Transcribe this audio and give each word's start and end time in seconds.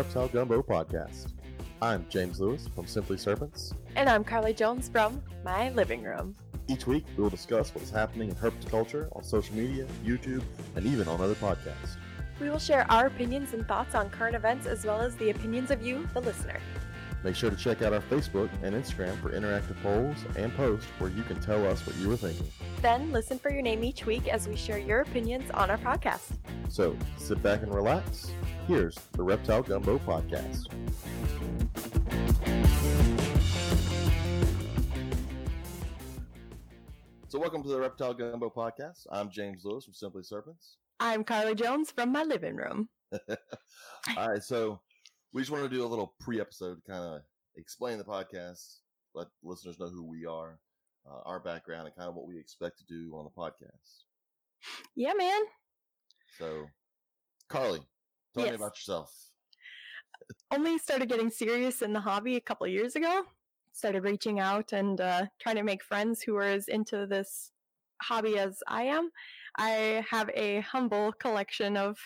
Reptile 0.00 0.28
Gumbo 0.28 0.62
podcast. 0.62 1.34
I'm 1.82 2.06
James 2.08 2.40
Lewis 2.40 2.70
from 2.74 2.86
Simply 2.86 3.18
Serpents. 3.18 3.74
And 3.96 4.08
I'm 4.08 4.24
Carly 4.24 4.54
Jones 4.54 4.88
from 4.88 5.20
My 5.44 5.68
Living 5.72 6.02
Room. 6.02 6.34
Each 6.68 6.86
week, 6.86 7.04
we 7.18 7.22
will 7.22 7.28
discuss 7.28 7.74
what 7.74 7.84
is 7.84 7.90
happening 7.90 8.30
in 8.30 8.34
herpetoculture 8.34 9.14
on 9.14 9.22
social 9.22 9.54
media, 9.54 9.86
YouTube, 10.02 10.42
and 10.74 10.86
even 10.86 11.06
on 11.06 11.20
other 11.20 11.34
podcasts. 11.34 11.98
We 12.40 12.48
will 12.48 12.58
share 12.58 12.90
our 12.90 13.08
opinions 13.08 13.52
and 13.52 13.68
thoughts 13.68 13.94
on 13.94 14.08
current 14.08 14.34
events 14.34 14.66
as 14.66 14.86
well 14.86 15.02
as 15.02 15.16
the 15.16 15.28
opinions 15.28 15.70
of 15.70 15.84
you, 15.84 16.08
the 16.14 16.20
listener. 16.20 16.60
Make 17.22 17.36
sure 17.36 17.50
to 17.50 17.56
check 17.56 17.82
out 17.82 17.92
our 17.92 18.00
Facebook 18.00 18.48
and 18.62 18.74
Instagram 18.74 19.20
for 19.20 19.28
interactive 19.32 19.82
polls 19.82 20.16
and 20.34 20.50
posts 20.56 20.88
where 20.98 21.10
you 21.10 21.22
can 21.24 21.38
tell 21.42 21.66
us 21.66 21.86
what 21.86 21.94
you 21.96 22.08
were 22.08 22.16
thinking. 22.16 22.46
Then 22.80 23.12
listen 23.12 23.38
for 23.38 23.52
your 23.52 23.60
name 23.60 23.84
each 23.84 24.06
week 24.06 24.28
as 24.28 24.48
we 24.48 24.56
share 24.56 24.78
your 24.78 25.02
opinions 25.02 25.50
on 25.50 25.70
our 25.70 25.76
podcast. 25.76 26.38
So 26.70 26.96
sit 27.18 27.42
back 27.42 27.60
and 27.60 27.74
relax. 27.74 28.32
Here's 28.70 28.94
the 29.14 29.24
Reptile 29.24 29.64
Gumbo 29.64 29.98
podcast. 29.98 30.68
So, 37.26 37.40
welcome 37.40 37.64
to 37.64 37.68
the 37.68 37.80
Reptile 37.80 38.14
Gumbo 38.14 38.48
podcast. 38.48 39.08
I'm 39.10 39.28
James 39.28 39.64
Lewis 39.64 39.86
from 39.86 39.94
Simply 39.94 40.22
Serpents. 40.22 40.76
I'm 41.00 41.24
Carly 41.24 41.56
Jones 41.56 41.90
from 41.90 42.12
My 42.12 42.22
Living 42.22 42.54
Room. 42.54 42.88
All 44.16 44.28
right, 44.28 44.40
so 44.40 44.80
we 45.32 45.42
just 45.42 45.50
want 45.50 45.64
to 45.64 45.68
do 45.68 45.84
a 45.84 45.88
little 45.88 46.14
pre-episode, 46.20 46.76
to 46.76 46.92
kind 46.92 47.02
of 47.02 47.22
explain 47.56 47.98
the 47.98 48.04
podcast, 48.04 48.82
let 49.16 49.26
listeners 49.42 49.80
know 49.80 49.88
who 49.88 50.08
we 50.08 50.26
are, 50.26 50.60
uh, 51.10 51.22
our 51.26 51.40
background, 51.40 51.88
and 51.88 51.96
kind 51.96 52.08
of 52.08 52.14
what 52.14 52.28
we 52.28 52.38
expect 52.38 52.78
to 52.78 52.84
do 52.84 53.16
on 53.16 53.24
the 53.24 53.30
podcast. 53.30 54.04
Yeah, 54.94 55.14
man. 55.14 55.40
So, 56.38 56.66
Carly, 57.48 57.80
tell 58.34 58.44
Yes. 58.44 58.50
me 58.52 58.56
about 58.56 58.76
yourself. 58.76 59.14
Only 60.50 60.78
started 60.78 61.08
getting 61.08 61.30
serious 61.30 61.82
in 61.82 61.92
the 61.92 62.00
hobby 62.00 62.36
a 62.36 62.40
couple 62.40 62.66
years 62.66 62.96
ago. 62.96 63.24
Started 63.72 64.02
reaching 64.04 64.40
out 64.40 64.72
and 64.72 65.00
uh, 65.00 65.26
trying 65.40 65.56
to 65.56 65.62
make 65.62 65.82
friends 65.82 66.22
who 66.22 66.36
are 66.36 66.42
as 66.42 66.68
into 66.68 67.06
this 67.06 67.52
hobby 68.02 68.38
as 68.38 68.62
I 68.68 68.84
am. 68.84 69.10
I 69.58 70.04
have 70.10 70.30
a 70.34 70.60
humble 70.60 71.12
collection 71.12 71.76
of 71.76 71.98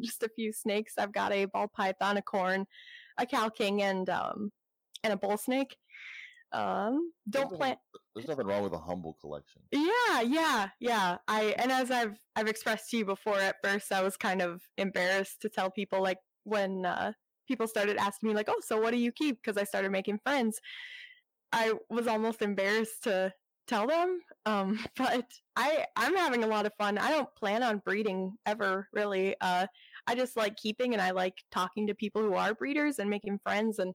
just 0.00 0.22
a 0.22 0.28
few 0.28 0.52
snakes. 0.52 0.94
I've 0.98 1.12
got 1.12 1.32
a 1.32 1.46
ball 1.46 1.68
python, 1.68 2.16
a 2.16 2.22
corn, 2.22 2.66
a 3.18 3.26
Cal 3.26 3.50
king, 3.50 3.82
and 3.82 4.08
um, 4.08 4.50
and 5.02 5.12
a 5.12 5.16
bull 5.16 5.36
snake. 5.36 5.76
Um, 6.52 7.12
don't 7.28 7.48
There's 7.50 7.58
plan. 7.58 7.70
nothing- 7.70 7.78
There's 8.18 8.36
nothing 8.36 8.46
wrong 8.46 8.64
with 8.64 8.72
a 8.72 8.78
humble 8.78 9.16
collection. 9.20 9.62
Yeah, 9.70 10.22
yeah, 10.22 10.68
yeah. 10.80 11.18
I 11.28 11.54
and 11.56 11.70
as 11.70 11.90
I've 11.90 12.18
I've 12.34 12.48
expressed 12.48 12.90
to 12.90 12.98
you 12.98 13.04
before, 13.04 13.38
at 13.38 13.56
first 13.62 13.92
I 13.92 14.02
was 14.02 14.16
kind 14.16 14.42
of 14.42 14.62
embarrassed 14.76 15.40
to 15.42 15.48
tell 15.48 15.70
people 15.70 16.02
like 16.02 16.18
when 16.42 16.84
uh, 16.84 17.12
people 17.46 17.68
started 17.68 17.96
asking 17.96 18.30
me 18.30 18.34
like, 18.34 18.48
"Oh, 18.48 18.60
so 18.60 18.80
what 18.80 18.90
do 18.90 18.96
you 18.96 19.12
keep?" 19.12 19.40
Because 19.40 19.56
I 19.56 19.64
started 19.64 19.92
making 19.92 20.18
friends. 20.24 20.60
I 21.52 21.74
was 21.88 22.08
almost 22.08 22.42
embarrassed 22.42 23.04
to 23.04 23.32
tell 23.68 23.86
them, 23.86 24.20
um, 24.46 24.80
but 24.96 25.24
I 25.54 25.86
I'm 25.94 26.16
having 26.16 26.42
a 26.42 26.48
lot 26.48 26.66
of 26.66 26.72
fun. 26.76 26.98
I 26.98 27.10
don't 27.10 27.32
plan 27.36 27.62
on 27.62 27.82
breeding 27.84 28.32
ever 28.46 28.88
really. 28.92 29.36
Uh, 29.40 29.68
I 30.08 30.16
just 30.16 30.36
like 30.36 30.56
keeping 30.56 30.92
and 30.92 31.00
I 31.00 31.12
like 31.12 31.34
talking 31.52 31.86
to 31.86 31.94
people 31.94 32.22
who 32.22 32.34
are 32.34 32.52
breeders 32.52 32.98
and 32.98 33.08
making 33.08 33.38
friends 33.44 33.78
and 33.78 33.94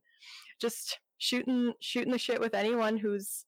just 0.61 0.99
shooting 1.17 1.73
shooting 1.81 2.11
the 2.11 2.17
shit 2.17 2.39
with 2.39 2.53
anyone 2.53 2.97
who's 2.97 3.45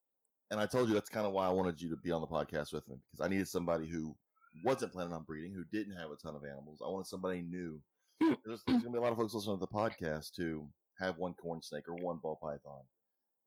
And 0.56 0.62
I 0.62 0.68
told 0.68 0.88
you 0.88 0.94
that's 0.94 1.10
kind 1.10 1.28
of 1.28 1.34
why 1.34 1.46
I 1.46 1.50
wanted 1.50 1.82
you 1.82 1.90
to 1.90 1.98
be 1.98 2.12
on 2.14 2.22
the 2.22 2.28
podcast 2.28 2.72
with 2.72 2.88
me 2.88 2.96
because 3.12 3.26
I 3.26 3.28
needed 3.28 3.50
somebody 3.50 3.90
who 3.90 4.16
wasn't 4.64 4.94
planning 4.94 5.12
on 5.12 5.24
breeding, 5.24 5.52
who 5.54 5.66
didn't 5.70 5.98
have 5.98 6.12
a 6.12 6.16
ton 6.16 6.34
of 6.34 6.46
animals. 6.46 6.82
I 6.82 6.88
wanted 6.88 7.08
somebody 7.08 7.42
new. 7.42 7.82
Mm. 8.24 8.38
There's, 8.46 8.62
there's 8.66 8.82
gonna 8.82 8.94
be 8.94 8.98
a 8.98 9.02
lot 9.02 9.12
of 9.12 9.18
folks 9.18 9.34
listening 9.34 9.58
to 9.58 9.60
the 9.60 9.68
podcast 9.68 10.30
who 10.38 10.66
have 10.98 11.18
one 11.18 11.34
corn 11.34 11.62
snake 11.62 11.90
or 11.90 11.96
one 11.96 12.20
ball 12.24 12.40
python, 12.42 12.84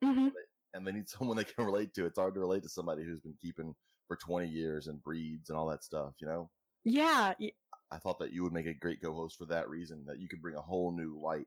Mhm. 0.05 0.32
and 0.75 0.87
they 0.87 0.93
need 0.93 1.09
someone 1.09 1.38
they 1.38 1.44
can 1.44 1.65
relate 1.65 1.94
to. 1.94 2.05
It's 2.05 2.19
hard 2.19 2.34
to 2.34 2.41
relate 2.41 2.62
to 2.65 2.69
somebody 2.69 3.05
who's 3.05 3.22
been 3.22 3.38
keeping 3.41 3.75
for 4.06 4.16
20 4.16 4.47
years 4.47 4.88
and 4.88 5.03
breeds 5.03 5.49
and 5.49 5.59
all 5.59 5.66
that 5.69 5.82
stuff. 5.84 6.12
You 6.21 6.27
know, 6.27 6.50
yeah, 6.84 7.32
I 7.91 7.97
thought 7.97 8.19
that 8.19 8.34
you 8.34 8.43
would 8.43 8.53
make 8.53 8.66
a 8.66 8.75
great 8.75 9.00
co-host 9.00 9.38
for 9.38 9.47
that 9.47 9.71
reason. 9.71 10.05
That 10.06 10.21
you 10.21 10.28
could 10.28 10.43
bring 10.43 10.56
a 10.56 10.61
whole 10.61 10.93
new 10.93 11.19
light 11.19 11.47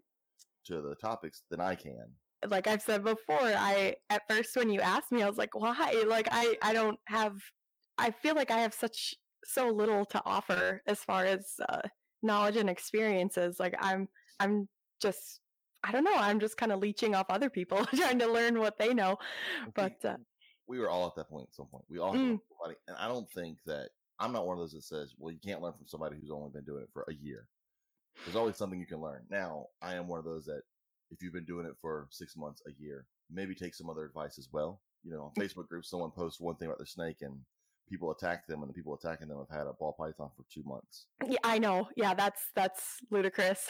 to 0.65 0.81
the 0.81 0.95
topics 0.95 1.43
than 1.51 1.61
I 1.61 1.75
can. 1.75 2.15
Like 2.49 2.67
I've 2.67 2.81
said 2.81 3.03
before, 3.03 3.39
I 3.41 3.95
at 4.09 4.23
first 4.29 4.55
when 4.55 4.69
you 4.69 4.79
asked 4.81 5.11
me, 5.11 5.21
I 5.23 5.27
was 5.29 5.37
like, 5.37 5.55
why? 5.55 6.03
Like 6.07 6.27
I 6.31 6.55
I 6.61 6.73
don't 6.73 6.99
have. 7.07 7.33
I 7.97 8.11
feel 8.11 8.35
like 8.35 8.51
I 8.51 8.57
have 8.59 8.73
such 8.73 9.13
so 9.45 9.69
little 9.69 10.05
to 10.05 10.21
offer 10.25 10.81
as 10.87 10.99
far 10.99 11.25
as 11.25 11.53
uh, 11.69 11.81
knowledge 12.23 12.55
and 12.57 12.69
experiences. 12.69 13.59
Like 13.59 13.75
I'm 13.79 14.07
I'm 14.39 14.67
just 15.01 15.39
I 15.83 15.91
don't 15.91 16.03
know. 16.03 16.15
I'm 16.15 16.39
just 16.39 16.57
kind 16.57 16.71
of 16.71 16.79
leeching 16.79 17.15
off 17.15 17.25
other 17.29 17.49
people, 17.49 17.85
trying 17.95 18.19
to 18.19 18.27
learn 18.31 18.59
what 18.59 18.77
they 18.77 18.93
know. 18.93 19.17
we- 19.65 19.71
But 19.75 20.05
uh, 20.05 20.17
we 20.67 20.79
were 20.79 20.89
all 20.89 21.07
at 21.07 21.15
that 21.15 21.29
point 21.29 21.47
at 21.49 21.55
some 21.55 21.67
point. 21.67 21.85
We 21.89 21.99
all 21.99 22.13
Mm. 22.13 22.39
and 22.87 22.97
I 22.97 23.07
don't 23.07 23.29
think 23.31 23.57
that 23.65 23.89
I'm 24.19 24.31
not 24.31 24.45
one 24.45 24.55
of 24.57 24.61
those 24.61 24.73
that 24.73 24.83
says, 24.83 25.13
"Well, 25.17 25.31
you 25.33 25.39
can't 25.43 25.61
learn 25.61 25.73
from 25.73 25.87
somebody 25.87 26.15
who's 26.19 26.31
only 26.31 26.49
been 26.51 26.63
doing 26.63 26.83
it 26.83 26.89
for 26.93 27.05
a 27.09 27.13
year." 27.13 27.47
There's 28.23 28.35
always 28.35 28.55
something 28.57 28.79
you 28.79 28.85
can 28.85 29.01
learn. 29.01 29.25
Now, 29.29 29.67
I 29.81 29.95
am 29.95 30.07
one 30.07 30.19
of 30.19 30.25
those 30.25 30.45
that 30.45 30.61
if 31.11 31.21
you've 31.21 31.33
been 31.33 31.45
doing 31.45 31.65
it 31.65 31.75
for 31.81 32.07
six 32.09 32.35
months, 32.35 32.61
a 32.67 32.71
year, 32.81 33.05
maybe 33.29 33.53
take 33.55 33.75
some 33.75 33.89
other 33.89 34.05
advice 34.05 34.39
as 34.39 34.49
well. 34.51 34.81
You 35.03 35.11
know, 35.11 35.23
on 35.23 35.43
Facebook 35.43 35.67
groups, 35.67 35.89
someone 35.89 36.11
posts 36.11 36.39
one 36.39 36.55
thing 36.55 36.67
about 36.67 36.77
their 36.79 36.85
snake, 36.85 37.17
and 37.21 37.39
people 37.89 38.11
attack 38.11 38.47
them, 38.47 38.61
and 38.61 38.69
the 38.69 38.73
people 38.73 38.93
attacking 38.95 39.27
them 39.27 39.37
have 39.37 39.55
had 39.55 39.67
a 39.67 39.73
ball 39.73 39.93
python 39.97 40.29
for 40.35 40.45
two 40.53 40.63
months. 40.65 41.07
yeah, 41.27 41.37
I 41.43 41.57
know. 41.59 41.87
Yeah, 41.95 42.13
that's 42.13 42.41
that's 42.55 42.97
ludicrous. 43.09 43.67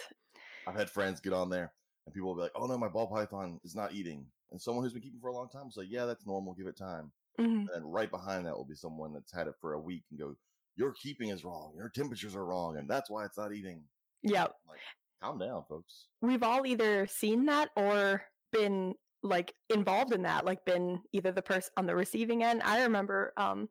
I've 0.68 0.75
had 0.75 0.90
friends 0.90 1.19
get 1.19 1.34
on 1.34 1.50
there, 1.50 1.74
and 2.06 2.13
people 2.13 2.29
will 2.29 2.35
be 2.35 2.41
like, 2.44 2.52
"Oh 2.56 2.68
no, 2.68 2.78
my 2.78 2.90
ball 2.90 3.07
python 3.07 3.59
is 3.63 3.75
not 3.75 3.94
eating," 3.94 4.25
and 4.52 4.62
someone 4.62 4.84
who's 4.84 4.94
been 4.94 5.02
keeping 5.02 5.19
for 5.22 5.29
a 5.29 5.34
long 5.34 5.50
time 5.50 5.63
will 5.63 5.72
say, 5.72 5.88
"Yeah, 5.90 6.06
that's 6.06 6.25
normal. 6.28 6.53
Give 6.53 6.68
it 6.68 6.78
time." 6.78 7.12
Mhm. 7.40 7.66
And 7.73 7.94
right 7.94 8.12
behind 8.12 8.46
that 8.46 8.56
will 8.56 8.66
be 8.66 8.75
someone 8.75 9.13
that's 9.13 9.31
had 9.34 9.47
it 9.47 9.56
for 9.62 9.73
a 9.73 9.79
week 9.79 10.03
and 10.12 10.19
go, 10.19 10.35
Your 10.75 10.94
keeping 10.94 11.29
is 11.29 11.44
wrong, 11.44 11.73
your 11.75 11.90
temperatures 11.90 12.35
are 12.35 12.46
wrong, 12.46 12.78
and 12.78 12.90
that's 12.90 13.09
why 13.09 13.25
it's 13.25 13.38
not 13.38 13.53
eating. 13.53 13.84
Yep. 14.23 14.53
Like, 14.68 14.79
calm 15.22 15.38
down, 15.38 15.64
folks. 15.70 16.08
we've 16.22 16.44
all 16.44 16.66
either 16.66 17.08
seen 17.08 17.46
that 17.46 17.70
or 17.76 18.24
been 18.52 18.94
like 19.24 19.54
involved 19.70 20.14
in 20.14 20.24
that 20.24 20.46
like 20.46 20.64
been 20.66 21.00
either 21.14 21.32
the 21.32 21.42
person 21.42 21.70
on 21.78 21.86
the 21.86 21.96
receiving 21.96 22.44
end. 22.44 22.62
I 22.64 22.82
remember 22.84 23.34
um 23.38 23.70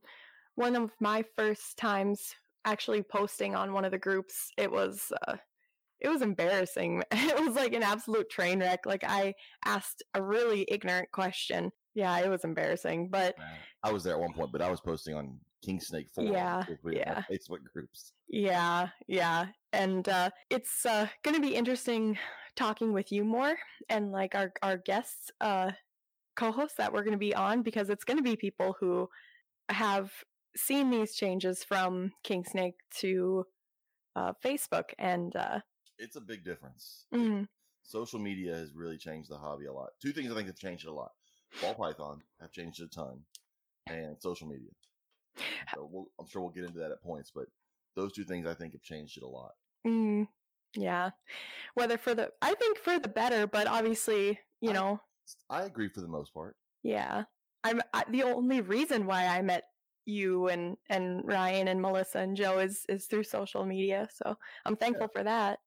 one 0.55 0.77
of 0.77 0.91
my 1.01 1.25
first 1.37 1.77
times 1.77 2.35
actually 2.65 3.03
posting 3.03 3.55
on 3.55 3.73
one 3.73 3.85
of 3.85 3.91
the 3.91 3.99
groups 3.99 4.51
it 4.57 4.71
was 4.71 5.13
uh 5.27 5.37
it 6.01 6.09
was 6.09 6.23
embarrassing. 6.23 7.03
It 7.13 7.39
was 7.45 7.57
like 7.57 7.75
an 7.75 7.83
absolute 7.83 8.31
train 8.31 8.61
wreck. 8.61 8.87
Like 8.87 9.05
i 9.07 9.35
asked 9.65 10.03
a 10.15 10.23
really 10.23 10.65
ignorant 10.69 11.11
question. 11.11 11.73
Yeah 11.95 12.17
it 12.21 12.31
was 12.31 12.45
embarrassing 12.45 13.09
but 13.11 13.35
I 13.83 13.91
was 13.93 14.05
there 14.05 14.15
at 14.15 14.21
one 14.21 14.33
point, 14.35 14.53
but 14.53 14.63
I 14.63 14.71
was 14.71 14.81
posting 14.81 15.15
on 15.17 15.39
King 15.63 15.81
Snake 15.81 16.09
4 16.15 16.25
Yeah, 16.25 16.61
because 16.61 16.83
we 16.83 16.95
didn't 16.95 17.09
have 17.09 17.25
yeah. 17.29 17.37
Facebook 17.37 17.59
groups. 17.73 18.13
Yeah, 18.29 18.89
yeah. 19.07 19.47
And 19.73 20.09
uh, 20.09 20.31
it's 20.49 20.85
uh, 20.87 21.07
going 21.23 21.35
to 21.37 21.43
be 21.43 21.55
interesting 21.55 22.19
talking 22.57 22.93
with 22.93 23.13
you 23.13 23.25
more 23.25 23.57
and 23.89 24.11
like 24.13 24.35
our, 24.35 24.53
our 24.63 24.77
guests, 24.79 25.31
uh, 25.41 25.73
co 26.37 26.51
hosts 26.53 26.77
that 26.79 26.93
we're 26.93 27.03
going 27.05 27.13
to 27.13 27.19
be 27.19 27.35
on 27.35 27.63
because 27.63 27.91
it's 27.91 28.05
going 28.05 28.17
to 28.17 28.23
be 28.23 28.37
people 28.37 28.77
who 28.81 29.09
have 29.69 30.11
seen 30.57 30.91
these 30.91 31.15
changes 31.15 31.63
from 31.63 32.13
King 32.25 32.45
Snake 32.45 32.75
to 32.99 33.45
uh, 34.17 34.33
Facebook. 34.45 34.91
And 34.99 35.35
uh, 35.37 35.61
It's 35.99 36.17
a 36.17 36.21
big 36.21 36.45
difference. 36.45 37.07
mm, 37.15 37.47
Social 37.83 38.19
media 38.19 38.55
has 38.55 38.73
really 38.75 38.99
changed 38.99 39.31
the 39.31 39.39
hobby 39.39 39.67
a 39.67 39.73
lot. 39.73 39.91
Two 40.01 40.13
things 40.13 40.31
I 40.31 40.35
think 40.35 40.47
have 40.47 40.57
changed 40.59 40.85
it 40.87 40.91
a 40.91 40.95
lot. 40.95 41.11
Ball 41.61 41.75
Python 41.75 42.21
have 42.41 42.53
changed 42.53 42.81
a 42.81 42.87
ton, 42.87 43.21
and 43.89 44.17
social 44.21 44.47
media. 44.47 44.71
So 45.75 45.89
we'll, 45.91 46.07
I'm 46.19 46.29
sure 46.29 46.43
we'll 46.43 46.51
get 46.51 46.65
into 46.65 46.79
that 46.79 46.91
at 46.91 47.03
points, 47.03 47.31
but 47.35 47.47
those 47.97 48.13
two 48.13 48.25
things 48.25 48.47
I 48.47 48.55
think 48.55 48.73
have 48.73 48.83
changed 48.83 49.17
it 49.17 49.23
a 49.23 49.29
lot. 49.29 49.53
mm, 49.87 50.27
yeah. 50.75 51.11
Whether 51.75 51.99
for 51.99 52.15
the, 52.15 52.31
I 52.43 52.55
think 52.55 52.79
for 52.79 52.99
the 52.99 53.09
better, 53.09 53.47
but 53.47 53.67
obviously, 53.67 54.39
you 54.61 54.71
I- 54.71 54.75
know, 54.75 55.01
I 55.49 55.63
agree 55.63 55.89
for 55.89 56.01
the 56.01 56.09
most 56.09 56.35
part. 56.35 56.57
Yeah. 56.83 57.25
I'm 57.63 57.81
I, 57.93 58.05
the 58.11 58.23
only 58.25 58.63
reason 58.63 59.07
why 59.07 59.27
I 59.27 59.43
met 59.43 59.65
you 60.07 60.49
and 60.49 60.77
and 60.89 61.23
Ryan 61.25 61.69
and 61.69 61.81
Melissa 61.81 62.19
and 62.21 62.35
Joe 62.37 62.59
is 62.59 62.85
is 62.89 63.07
through 63.07 63.25
social 63.25 63.65
media. 63.67 64.09
So 64.13 64.35
I'm 64.65 64.77
thankful 64.77 65.09
for 65.09 65.23
that. 65.23 65.59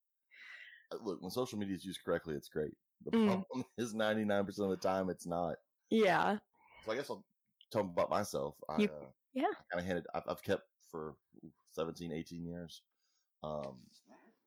Uh, 0.92 0.98
Look, 1.04 1.22
when 1.22 1.30
social 1.32 1.60
media 1.60 1.76
is 1.76 1.86
used 1.86 2.02
correctly, 2.04 2.36
it's 2.36 2.50
great. 2.50 2.74
The 3.06 3.12
Mm. 3.12 3.28
problem 3.28 3.66
is 3.78 3.94
99% 3.94 4.48
of 4.60 4.70
the 4.70 4.78
time 4.78 5.10
it's 5.10 5.28
not. 5.28 5.56
Yeah. 5.92 6.38
So 6.86 6.92
I 6.92 6.96
guess 6.96 7.10
I'll 7.12 7.24
tell 7.72 7.84
them 7.84 7.92
about 7.92 8.10
myself. 8.10 8.56
I, 8.68 8.82
You- 8.82 8.88
uh, 8.90 9.06
yeah. 9.34 9.54
kind 9.72 9.82
of 9.82 9.86
handed. 9.86 10.06
I've, 10.14 10.44
kept 10.44 10.64
for 10.92 11.16
17, 11.72 12.12
18 12.12 12.46
years. 12.46 12.82
Um, 13.44 13.78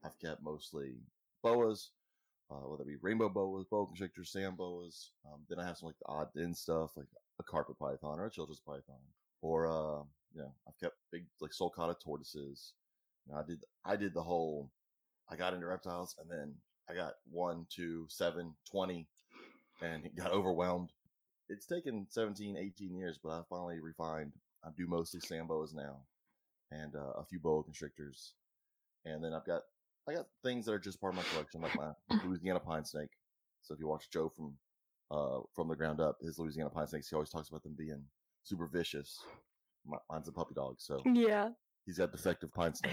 I've 0.05 0.19
kept 0.19 0.43
mostly 0.43 0.97
boas, 1.43 1.91
uh, 2.51 2.55
whether 2.69 2.83
it 2.83 2.89
be 2.89 2.97
rainbow 3.03 3.29
boas, 3.29 3.67
boa 3.71 3.87
constrictors, 3.87 4.33
sand 4.33 4.57
boas. 4.57 5.13
Um, 5.27 5.41
then 5.49 5.59
I 5.59 5.67
have 5.67 5.77
some 5.77 5.89
like 5.89 5.99
the 5.99 6.13
odd 6.13 6.29
end 6.37 6.57
stuff, 6.57 6.91
like 6.97 7.07
a 7.39 7.43
carpet 7.43 7.79
python 7.79 8.21
or 8.21 8.27
a 8.27 8.31
children's 8.31 8.61
python, 8.61 9.01
or 9.43 9.67
uh, 9.67 10.03
you 10.35 10.43
know, 10.43 10.53
I've 10.69 10.79
kept 10.79 10.97
big 11.13 11.27
like 11.41 11.51
sulcata 11.51 11.99
tortoises. 11.99 12.73
You 13.27 13.35
know, 13.35 13.41
I 13.41 13.43
did 13.47 13.65
I 13.85 13.97
did 13.97 14.15
the 14.15 14.23
whole. 14.23 14.71
I 15.29 15.35
got 15.35 15.55
into 15.55 15.67
reptiles, 15.67 16.15
and 16.21 16.31
then 16.31 16.55
I 16.89 16.95
got 16.95 17.15
one, 17.31 17.67
two, 17.69 18.07
seven, 18.09 18.55
20, 18.71 19.09
and 19.83 20.09
got 20.17 20.31
overwhelmed. 20.31 20.91
It's 21.49 21.67
taken 21.67 22.07
17, 22.09 22.57
18 22.57 22.95
years, 22.95 23.19
but 23.23 23.31
I 23.31 23.43
finally 23.49 23.81
refined. 23.81 24.33
I 24.67 24.71
do 24.77 24.87
mostly 24.87 25.21
sand 25.21 25.49
boas 25.49 25.73
now 25.73 25.99
and 26.73 26.95
uh, 26.97 27.13
a 27.19 27.25
few 27.25 27.39
boa 27.39 27.63
constrictors. 27.63 28.35
And 29.05 29.23
then 29.23 29.33
I've 29.33 29.47
got 29.47 29.63
I 30.09 30.15
got 30.15 30.27
things 30.43 30.67
that 30.67 30.73
are 30.73 30.79
just 30.79 31.01
part 31.01 31.15
of 31.15 31.17
my 31.19 31.23
collection, 31.25 31.61
like 31.61 31.77
my 31.77 31.91
Louisiana 32.25 32.61
pine 32.61 32.85
snake. 32.85 33.11
So 33.63 33.75
if 33.75 33.81
you 33.81 33.87
watch 33.87 34.11
Joe 34.11 34.29
from 34.29 34.59
uh, 35.11 35.41
from 35.55 35.69
the 35.69 35.77
ground 35.77 36.01
up, 36.01 36.17
his 36.21 36.39
Louisiana 36.39 36.71
pine 36.71 36.87
snakes, 36.89 37.09
he 37.09 37.15
always 37.15 37.31
talks 37.31 37.49
about 37.49 37.63
them 37.63 37.75
being 37.79 38.03
super 38.43 38.67
vicious. 38.67 39.23
Mine's 40.11 40.27
a 40.27 40.33
puppy 40.33 40.55
dog, 40.55 40.77
so 40.79 41.01
Yeah. 41.15 41.51
he's 41.85 41.99
got 41.99 42.11
defective 42.11 42.53
pine 42.53 42.75
snake. 42.75 42.93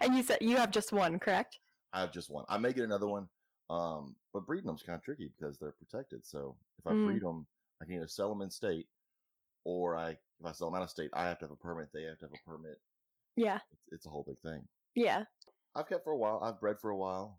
and 0.00 0.14
you 0.14 0.22
said 0.22 0.38
you 0.40 0.56
have 0.56 0.70
just 0.70 0.92
one, 0.92 1.18
correct? 1.18 1.58
I 1.92 2.00
have 2.00 2.12
just 2.12 2.30
one. 2.30 2.44
I 2.48 2.56
may 2.56 2.72
get 2.72 2.84
another 2.84 3.06
one, 3.08 3.28
um, 3.68 4.16
but 4.32 4.46
breeding 4.46 4.66
them's 4.66 4.82
kind 4.82 4.96
of 4.96 5.02
tricky 5.02 5.30
because 5.36 5.58
they're 5.58 5.72
protected. 5.72 6.24
So 6.24 6.56
if 6.78 6.86
I 6.86 6.92
Mm. 6.94 7.04
breed 7.04 7.22
them, 7.22 7.46
I 7.82 7.84
can 7.84 7.94
either 7.96 8.08
sell 8.08 8.30
them 8.30 8.40
in 8.42 8.50
state, 8.50 8.86
or 9.64 9.94
I 9.96 10.16
if 10.40 10.46
I 10.46 10.52
sell 10.52 10.70
them 10.70 10.76
out 10.76 10.82
of 10.82 10.90
state, 10.90 11.10
I 11.12 11.24
have 11.24 11.38
to 11.38 11.44
have 11.44 11.52
a 11.52 11.56
permit. 11.56 11.88
They 11.92 12.02
have 12.04 12.18
to 12.18 12.26
have 12.26 12.32
a 12.32 12.50
permit. 12.50 12.80
Yeah. 13.36 13.58
It's, 13.72 13.82
it's 13.92 14.06
a 14.06 14.10
whole 14.10 14.24
big 14.26 14.38
thing. 14.40 14.62
Yeah. 14.94 15.24
I've 15.74 15.88
kept 15.88 16.04
for 16.04 16.12
a 16.12 16.16
while. 16.16 16.40
I've 16.42 16.60
bred 16.60 16.80
for 16.80 16.90
a 16.90 16.96
while. 16.96 17.38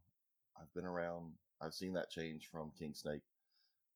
I've 0.59 0.73
been 0.73 0.85
around. 0.85 1.31
I've 1.61 1.73
seen 1.73 1.93
that 1.93 2.09
change 2.09 2.47
from 2.51 2.71
king 2.77 2.93
snake 2.93 3.21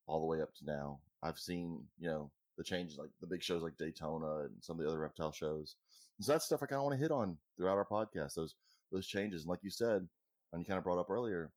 all 0.08 0.20
the 0.20 0.26
way 0.26 0.42
up 0.42 0.54
to 0.56 0.66
now. 0.66 1.00
I've 1.24 1.40
seen 1.40 1.82
you 2.00 2.10
know 2.10 2.32
the 2.58 2.64
changes 2.64 2.98
like 2.98 3.10
the 3.22 3.28
big 3.28 3.44
shows 3.44 3.64
like 3.64 3.78
Daytona 3.78 4.40
and 4.46 4.52
some 4.62 4.80
of 4.80 4.84
the 4.84 4.90
other 4.90 5.00
reptile 5.00 5.32
shows. 5.32 5.76
So 6.22 6.32
that's 6.32 6.46
stuff 6.46 6.64
I 6.64 6.68
kind 6.68 6.78
of 6.78 6.84
want 6.84 6.96
to 6.96 7.02
hit 7.02 7.12
on 7.12 7.38
throughout 7.58 7.78
our 7.78 7.86
podcast. 7.86 8.36
Those 8.36 8.56
those 8.92 9.08
changes, 9.08 9.44
and 9.44 9.50
like 9.50 9.64
you 9.64 9.70
said, 9.70 10.08
and 10.54 10.62
you 10.62 10.66
kind 10.66 10.78
of 10.78 10.84
brought 10.84 11.00
up 11.00 11.10
earlier, 11.10 11.52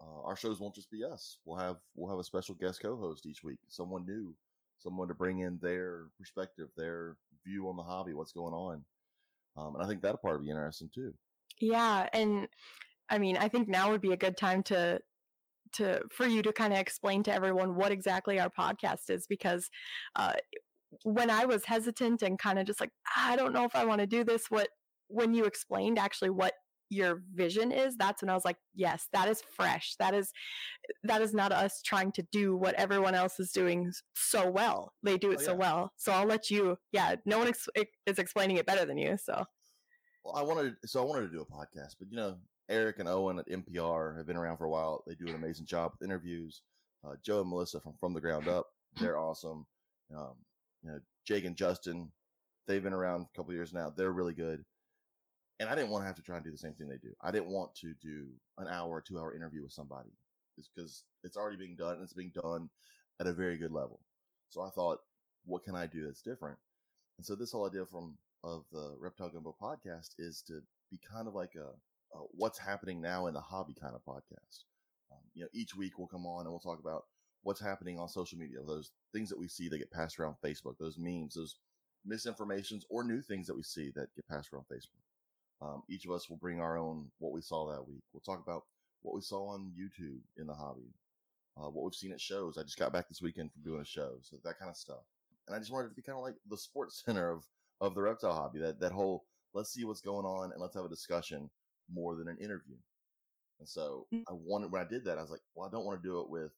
uh, 0.00 0.22
our 0.24 0.36
shows 0.36 0.60
won't 0.60 0.74
just 0.74 0.90
be 0.90 1.04
us. 1.04 1.38
We'll 1.44 1.58
have 1.58 1.76
we'll 1.94 2.10
have 2.10 2.18
a 2.18 2.24
special 2.24 2.54
guest 2.54 2.80
co-host 2.80 3.26
each 3.26 3.44
week, 3.44 3.58
someone 3.68 4.06
new, 4.06 4.34
someone 4.84 5.08
to 5.08 5.14
bring 5.14 5.40
in 5.40 5.58
their 5.62 6.04
perspective, 6.18 6.68
their 6.76 7.16
view 7.46 7.68
on 7.68 7.76
the 7.76 7.82
hobby, 7.82 8.14
what's 8.14 8.32
going 8.32 8.54
on, 8.54 8.84
um, 9.56 9.74
and 9.74 9.84
I 9.84 9.88
think 9.88 10.02
that'll 10.02 10.18
probably 10.18 10.46
be 10.46 10.50
interesting 10.50 10.90
too. 10.94 11.12
Yeah, 11.60 12.08
and 12.12 12.48
I 13.08 13.18
mean, 13.18 13.36
I 13.36 13.48
think 13.48 13.68
now 13.68 13.90
would 13.90 14.00
be 14.00 14.12
a 14.12 14.16
good 14.16 14.36
time 14.36 14.62
to 14.64 15.00
to 15.74 16.00
for 16.12 16.26
you 16.26 16.42
to 16.42 16.52
kind 16.52 16.72
of 16.72 16.78
explain 16.78 17.22
to 17.24 17.32
everyone 17.32 17.74
what 17.74 17.92
exactly 17.92 18.38
our 18.38 18.50
podcast 18.50 19.10
is 19.10 19.26
because 19.26 19.68
uh, 20.16 20.34
when 21.02 21.30
I 21.30 21.44
was 21.44 21.64
hesitant 21.64 22.22
and 22.22 22.38
kind 22.38 22.58
of 22.58 22.66
just 22.66 22.80
like 22.80 22.90
I 23.16 23.36
don't 23.36 23.52
know 23.52 23.64
if 23.64 23.74
I 23.74 23.84
want 23.84 24.00
to 24.00 24.06
do 24.06 24.24
this, 24.24 24.46
what 24.50 24.68
when 25.08 25.34
you 25.34 25.44
explained 25.44 25.98
actually 25.98 26.30
what 26.30 26.54
your 26.90 27.22
vision 27.34 27.72
is, 27.72 27.96
that's 27.96 28.22
when 28.22 28.28
I 28.30 28.34
was 28.34 28.44
like, 28.44 28.56
yes, 28.74 29.08
that 29.12 29.28
is 29.28 29.42
fresh. 29.56 29.94
That 29.98 30.14
is 30.14 30.30
that 31.02 31.22
is 31.22 31.32
not 31.34 31.52
us 31.52 31.82
trying 31.82 32.12
to 32.12 32.22
do 32.30 32.56
what 32.56 32.74
everyone 32.74 33.14
else 33.14 33.40
is 33.40 33.50
doing 33.52 33.92
so 34.14 34.50
well. 34.50 34.92
They 35.02 35.16
do 35.18 35.32
it 35.32 35.38
Oh, 35.40 35.44
so 35.44 35.54
well. 35.54 35.92
So 35.96 36.12
I'll 36.12 36.26
let 36.26 36.50
you. 36.50 36.76
Yeah, 36.92 37.16
no 37.24 37.38
one 37.38 37.48
ex- 37.48 37.68
is 38.06 38.18
explaining 38.18 38.56
it 38.56 38.66
better 38.66 38.84
than 38.84 38.98
you. 38.98 39.16
So 39.16 39.44
Well, 40.24 40.36
I 40.36 40.42
wanted 40.42 40.74
so 40.84 41.02
I 41.02 41.04
wanted 41.04 41.22
to 41.26 41.32
do 41.32 41.40
a 41.42 41.46
podcast, 41.46 41.94
but 41.98 42.08
you 42.10 42.16
know, 42.16 42.36
Eric 42.68 42.98
and 42.98 43.08
Owen 43.08 43.38
at 43.38 43.48
NPR 43.48 44.16
have 44.16 44.26
been 44.26 44.36
around 44.36 44.56
for 44.58 44.64
a 44.64 44.70
while. 44.70 45.02
They 45.06 45.14
do 45.14 45.26
an 45.28 45.34
amazing 45.34 45.66
job 45.66 45.92
with 45.92 46.06
interviews. 46.08 46.62
Uh, 47.06 47.14
Joe 47.24 47.40
and 47.40 47.50
Melissa 47.50 47.80
from 47.80 47.94
From 48.00 48.14
the 48.14 48.20
Ground 48.20 48.48
Up, 48.48 48.66
they're 49.00 49.18
awesome. 49.18 49.66
Um, 50.16 50.34
you 50.82 50.90
know, 50.90 50.98
Jake 51.26 51.44
and 51.44 51.56
Justin, 51.56 52.10
they've 52.66 52.82
been 52.82 52.92
around 52.94 53.22
a 53.22 53.36
couple 53.36 53.52
years 53.52 53.72
now. 53.72 53.90
They're 53.94 54.12
really 54.12 54.32
good. 54.34 54.64
And 55.60 55.68
I 55.68 55.74
didn't 55.74 55.90
want 55.90 56.02
to 56.02 56.06
have 56.06 56.16
to 56.16 56.22
try 56.22 56.36
and 56.36 56.44
do 56.44 56.50
the 56.50 56.58
same 56.58 56.72
thing 56.74 56.88
they 56.88 56.96
do. 56.96 57.14
I 57.22 57.30
didn't 57.30 57.48
want 57.48 57.74
to 57.76 57.94
do 58.02 58.26
an 58.58 58.66
hour 58.68 58.90
or 58.90 59.00
two 59.00 59.18
hour 59.18 59.34
interview 59.36 59.62
with 59.62 59.72
somebody, 59.72 60.10
because 60.56 61.04
it's 61.22 61.36
already 61.36 61.56
being 61.56 61.76
done 61.76 61.94
and 61.94 62.02
it's 62.02 62.12
being 62.12 62.32
done 62.42 62.68
at 63.20 63.26
a 63.26 63.32
very 63.32 63.56
good 63.56 63.70
level. 63.70 64.00
So 64.50 64.62
I 64.62 64.70
thought, 64.70 64.98
what 65.44 65.62
can 65.62 65.76
I 65.76 65.86
do 65.86 66.04
that's 66.04 66.22
different? 66.22 66.58
And 67.18 67.26
so 67.26 67.34
this 67.34 67.52
whole 67.52 67.66
idea 67.66 67.86
from 67.86 68.16
of 68.42 68.64
the 68.72 68.96
Reptile 68.98 69.30
Gumbo 69.30 69.54
podcast 69.60 70.10
is 70.18 70.42
to 70.48 70.60
be 70.90 70.98
kind 71.10 71.28
of 71.28 71.34
like 71.34 71.54
a, 71.56 72.16
a 72.16 72.20
what's 72.32 72.58
happening 72.58 73.00
now 73.00 73.26
in 73.26 73.34
the 73.34 73.40
hobby 73.40 73.74
kind 73.80 73.94
of 73.94 74.04
podcast. 74.04 74.64
Um, 75.12 75.20
you 75.34 75.42
know, 75.42 75.48
each 75.54 75.74
week 75.74 75.98
we'll 75.98 76.08
come 76.08 76.26
on 76.26 76.40
and 76.40 76.50
we'll 76.50 76.60
talk 76.60 76.80
about 76.80 77.04
what's 77.42 77.60
happening 77.60 77.98
on 77.98 78.08
social 78.08 78.38
media, 78.38 78.58
those 78.66 78.90
things 79.12 79.28
that 79.28 79.38
we 79.38 79.48
see 79.48 79.68
that 79.68 79.78
get 79.78 79.90
passed 79.90 80.18
around 80.18 80.34
Facebook, 80.44 80.76
those 80.78 80.98
memes, 80.98 81.34
those 81.34 81.56
misinformations 82.06 82.82
or 82.90 83.04
new 83.04 83.22
things 83.22 83.46
that 83.46 83.56
we 83.56 83.62
see 83.62 83.90
that 83.94 84.14
get 84.14 84.26
passed 84.28 84.52
around 84.52 84.64
Facebook. 84.72 85.03
Um, 85.64 85.82
each 85.88 86.04
of 86.04 86.12
us 86.12 86.28
will 86.28 86.36
bring 86.36 86.60
our 86.60 86.76
own 86.76 87.10
what 87.18 87.32
we 87.32 87.40
saw 87.40 87.66
that 87.72 87.88
week. 87.88 88.02
We'll 88.12 88.20
talk 88.20 88.42
about 88.46 88.64
what 89.02 89.14
we 89.14 89.22
saw 89.22 89.48
on 89.48 89.72
YouTube 89.78 90.20
in 90.36 90.46
the 90.46 90.54
hobby, 90.54 90.92
uh, 91.56 91.70
what 91.70 91.84
we've 91.84 91.94
seen 91.94 92.12
at 92.12 92.20
shows. 92.20 92.58
I 92.58 92.62
just 92.64 92.78
got 92.78 92.92
back 92.92 93.08
this 93.08 93.22
weekend 93.22 93.52
from 93.52 93.62
doing 93.62 93.80
a 93.80 93.86
show, 93.86 94.18
so 94.22 94.36
that 94.44 94.58
kind 94.58 94.70
of 94.70 94.76
stuff. 94.76 95.04
And 95.46 95.56
I 95.56 95.58
just 95.58 95.72
wanted 95.72 95.88
to 95.88 95.94
be 95.94 96.02
kind 96.02 96.18
of 96.18 96.24
like 96.24 96.36
the 96.50 96.58
sports 96.58 97.02
center 97.06 97.30
of 97.30 97.44
of 97.80 97.94
the 97.94 98.02
reptile 98.02 98.34
hobby. 98.34 98.60
That 98.60 98.80
that 98.80 98.92
whole 98.92 99.24
let's 99.54 99.72
see 99.72 99.84
what's 99.84 100.00
going 100.02 100.26
on 100.26 100.52
and 100.52 100.60
let's 100.60 100.74
have 100.74 100.84
a 100.84 100.88
discussion 100.90 101.50
more 101.92 102.16
than 102.16 102.28
an 102.28 102.38
interview. 102.38 102.76
And 103.60 103.68
so 103.68 104.06
Mm. 104.12 104.24
I 104.28 104.32
wanted 104.34 104.72
when 104.72 104.82
I 104.82 104.88
did 104.88 105.04
that, 105.06 105.18
I 105.18 105.22
was 105.22 105.30
like, 105.30 105.42
well, 105.54 105.68
I 105.68 105.70
don't 105.70 105.86
want 105.86 106.02
to 106.02 106.08
do 106.08 106.20
it 106.20 106.28
with 106.28 106.52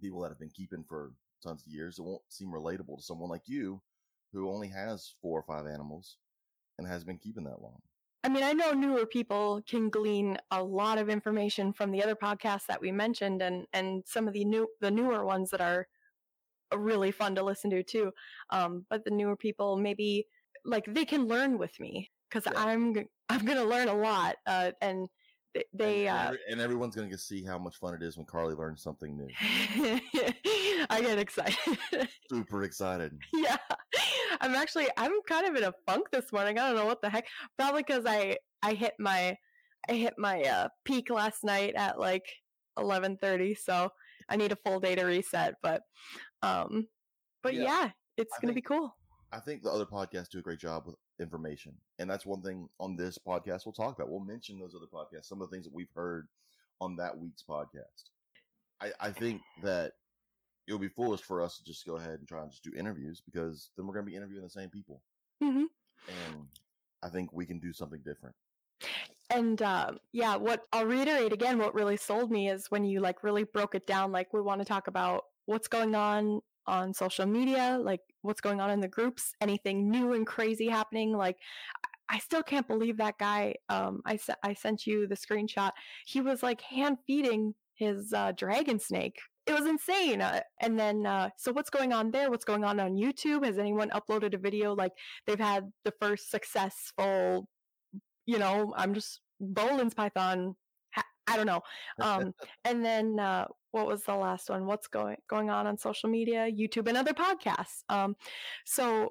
people 0.00 0.20
that 0.22 0.30
have 0.30 0.38
been 0.38 0.50
keeping 0.50 0.84
for 0.88 1.12
tons 1.42 1.62
of 1.66 1.72
years. 1.72 1.98
It 1.98 2.02
won't 2.02 2.22
seem 2.30 2.48
relatable 2.48 2.96
to 2.98 3.02
someone 3.02 3.30
like 3.30 3.42
you 3.46 3.82
who 4.32 4.50
only 4.50 4.68
has 4.68 5.14
four 5.22 5.38
or 5.40 5.42
five 5.42 5.66
animals 5.66 6.16
and 6.78 6.86
has 6.86 7.04
been 7.04 7.18
keeping 7.18 7.44
that 7.44 7.62
long. 7.62 7.80
I 8.24 8.28
mean, 8.30 8.42
I 8.42 8.54
know 8.54 8.72
newer 8.72 9.04
people 9.04 9.60
can 9.68 9.90
glean 9.90 10.38
a 10.50 10.62
lot 10.62 10.96
of 10.96 11.10
information 11.10 11.74
from 11.74 11.90
the 11.90 12.02
other 12.02 12.14
podcasts 12.14 12.66
that 12.68 12.80
we 12.80 12.90
mentioned, 12.90 13.42
and 13.42 13.66
and 13.74 14.02
some 14.06 14.26
of 14.26 14.32
the 14.32 14.44
new 14.46 14.66
the 14.80 14.90
newer 14.90 15.24
ones 15.26 15.50
that 15.50 15.60
are 15.60 15.86
really 16.74 17.10
fun 17.10 17.34
to 17.34 17.42
listen 17.44 17.70
to 17.70 17.82
too. 17.82 18.12
Um, 18.50 18.86
but 18.88 19.04
the 19.04 19.10
newer 19.10 19.36
people 19.36 19.76
maybe 19.76 20.26
like 20.64 20.86
they 20.88 21.04
can 21.04 21.26
learn 21.26 21.58
with 21.58 21.78
me 21.78 22.10
because 22.30 22.44
Yeah. 22.50 22.58
I'm 22.64 22.94
I'm 23.28 23.44
gonna 23.44 23.64
learn 23.64 23.88
a 23.88 23.94
lot, 23.94 24.36
uh, 24.46 24.72
and 24.80 25.06
they, 25.52 25.64
they 25.74 26.06
and, 26.08 26.18
uh, 26.18 26.22
every- 26.28 26.38
and 26.50 26.60
everyone's 26.60 26.96
going 26.96 27.10
to 27.10 27.18
see 27.18 27.44
how 27.44 27.58
much 27.58 27.76
fun 27.76 27.94
it 27.94 28.02
is 28.02 28.16
when 28.16 28.26
Carly 28.26 28.54
learns 28.54 28.82
something 28.82 29.16
new. 29.16 29.28
I 30.90 31.00
get 31.00 31.18
excited. 31.18 31.56
Super 32.30 32.64
excited. 32.64 33.16
yeah 33.34 33.56
i'm 34.44 34.54
actually 34.54 34.86
i'm 34.96 35.12
kind 35.26 35.46
of 35.46 35.56
in 35.56 35.64
a 35.64 35.72
funk 35.86 36.06
this 36.12 36.32
morning 36.32 36.58
i 36.58 36.66
don't 36.66 36.76
know 36.76 36.86
what 36.86 37.00
the 37.02 37.08
heck 37.08 37.26
probably 37.58 37.82
because 37.82 38.04
i 38.06 38.36
i 38.62 38.74
hit 38.74 38.92
my 38.98 39.36
i 39.88 39.92
hit 39.94 40.14
my 40.18 40.42
uh 40.42 40.68
peak 40.84 41.08
last 41.10 41.42
night 41.44 41.74
at 41.76 41.98
like 41.98 42.26
11:30 42.78 43.56
so 43.58 43.88
i 44.28 44.36
need 44.36 44.52
a 44.52 44.56
full 44.64 44.80
day 44.80 44.94
to 44.94 45.04
reset 45.04 45.54
but 45.62 45.82
um 46.42 46.86
but 47.42 47.54
Yeah. 47.54 47.62
yeah, 47.62 47.90
it's 48.16 48.32
I 48.36 48.40
gonna 48.40 48.54
be 48.54 48.62
cool 48.62 48.94
I 49.32 49.40
think 49.40 49.62
the 49.62 49.70
other 49.70 49.86
podcasts 49.86 50.28
do 50.28 50.38
a 50.38 50.42
great 50.42 50.60
job 50.60 50.84
with 50.86 50.94
information. 51.18 51.74
And 51.98 52.08
that's 52.08 52.24
one 52.24 52.40
thing 52.40 52.68
on 52.78 52.94
this 52.94 53.18
podcast 53.18 53.66
we'll 53.66 53.72
talk 53.72 53.96
about. 53.96 54.08
We'll 54.08 54.20
mention 54.20 54.60
those 54.60 54.76
other 54.76 54.86
podcasts, 54.86 55.24
some 55.26 55.42
of 55.42 55.50
the 55.50 55.54
things 55.56 55.64
that 55.66 55.74
we've 55.74 55.90
heard 55.92 56.28
on 56.80 56.94
that 56.96 57.18
week's 57.18 57.42
podcast. 57.42 58.10
I, 58.80 58.92
I 59.00 59.10
think 59.10 59.42
that 59.64 59.94
it 60.66 60.72
would 60.72 60.80
be 60.80 60.88
foolish 60.88 61.20
for 61.20 61.42
us 61.42 61.56
to 61.58 61.64
just 61.64 61.86
go 61.86 61.96
ahead 61.96 62.18
and 62.18 62.28
try 62.28 62.42
and 62.42 62.50
just 62.50 62.64
do 62.64 62.72
interviews 62.76 63.20
because 63.24 63.70
then 63.76 63.86
we're 63.86 63.94
going 63.94 64.04
to 64.06 64.10
be 64.10 64.16
interviewing 64.16 64.44
the 64.44 64.50
same 64.50 64.70
people. 64.70 65.02
hmm 65.42 65.64
And 66.08 66.46
I 67.02 67.08
think 67.08 67.32
we 67.32 67.46
can 67.46 67.58
do 67.58 67.72
something 67.72 68.00
different. 68.04 68.34
and 69.30 69.62
um 69.62 69.98
yeah 70.12 70.36
what 70.36 70.64
i'll 70.72 70.84
reiterate 70.84 71.32
again 71.32 71.58
what 71.58 71.74
really 71.74 71.96
sold 71.96 72.30
me 72.30 72.50
is 72.50 72.66
when 72.70 72.84
you 72.84 73.00
like 73.00 73.22
really 73.24 73.44
broke 73.44 73.74
it 73.74 73.86
down 73.86 74.12
like 74.12 74.32
we 74.34 74.40
want 74.42 74.60
to 74.60 74.64
talk 74.66 74.86
about 74.86 75.24
what's 75.46 75.68
going 75.68 75.94
on 75.94 76.40
on 76.66 76.92
social 76.92 77.26
media 77.26 77.78
like 77.80 78.00
what's 78.22 78.40
going 78.40 78.60
on 78.60 78.70
in 78.70 78.80
the 78.80 78.88
groups 78.88 79.34
anything 79.40 79.90
new 79.90 80.12
and 80.12 80.26
crazy 80.26 80.68
happening 80.68 81.16
like 81.16 81.36
I- 82.08 82.18
still 82.18 82.42
can't 82.42 82.68
believe 82.68 82.98
that 82.98 83.18
guy 83.18 83.54
um 83.68 84.02
i 84.04 84.18
i 84.42 84.52
sent 84.54 84.86
you 84.86 85.06
the 85.06 85.16
screenshot 85.16 85.72
he 86.06 86.20
was 86.20 86.42
like 86.42 86.60
hand 86.60 86.98
feeding 87.06 87.54
his 87.74 88.12
uh, 88.12 88.32
dragon 88.32 88.78
snake 88.78 89.18
it 89.46 89.52
was 89.52 89.66
insane 89.66 90.22
uh, 90.22 90.40
and 90.60 90.78
then 90.78 91.04
uh, 91.06 91.28
so 91.36 91.52
what's 91.52 91.70
going 91.70 91.92
on 91.92 92.10
there 92.10 92.30
what's 92.30 92.44
going 92.44 92.64
on 92.64 92.80
on 92.80 92.94
youtube 92.94 93.44
has 93.44 93.58
anyone 93.58 93.90
uploaded 93.90 94.34
a 94.34 94.38
video 94.38 94.74
like 94.74 94.92
they've 95.26 95.38
had 95.38 95.70
the 95.84 95.92
first 96.00 96.30
successful 96.30 97.46
you 98.26 98.38
know, 98.38 98.72
I'm 98.76 98.94
just 98.94 99.20
Boelen's 99.40 99.94
Python. 99.94 100.54
ha- 100.92 101.04
I 101.26 101.36
don't 101.36 101.46
know. 101.46 101.60
Um, 102.00 102.34
and 102.64 102.84
then 102.84 103.18
uh, 103.18 103.46
what 103.72 103.86
was 103.86 104.04
the 104.04 104.14
last 104.14 104.50
one? 104.50 104.66
What's 104.66 104.86
going 104.86 105.16
going 105.28 105.50
on 105.50 105.66
on 105.66 105.76
social 105.78 106.08
media, 106.08 106.48
YouTube, 106.50 106.88
and 106.88 106.96
other 106.96 107.12
podcasts? 107.12 107.82
Um, 107.88 108.16
so 108.64 109.10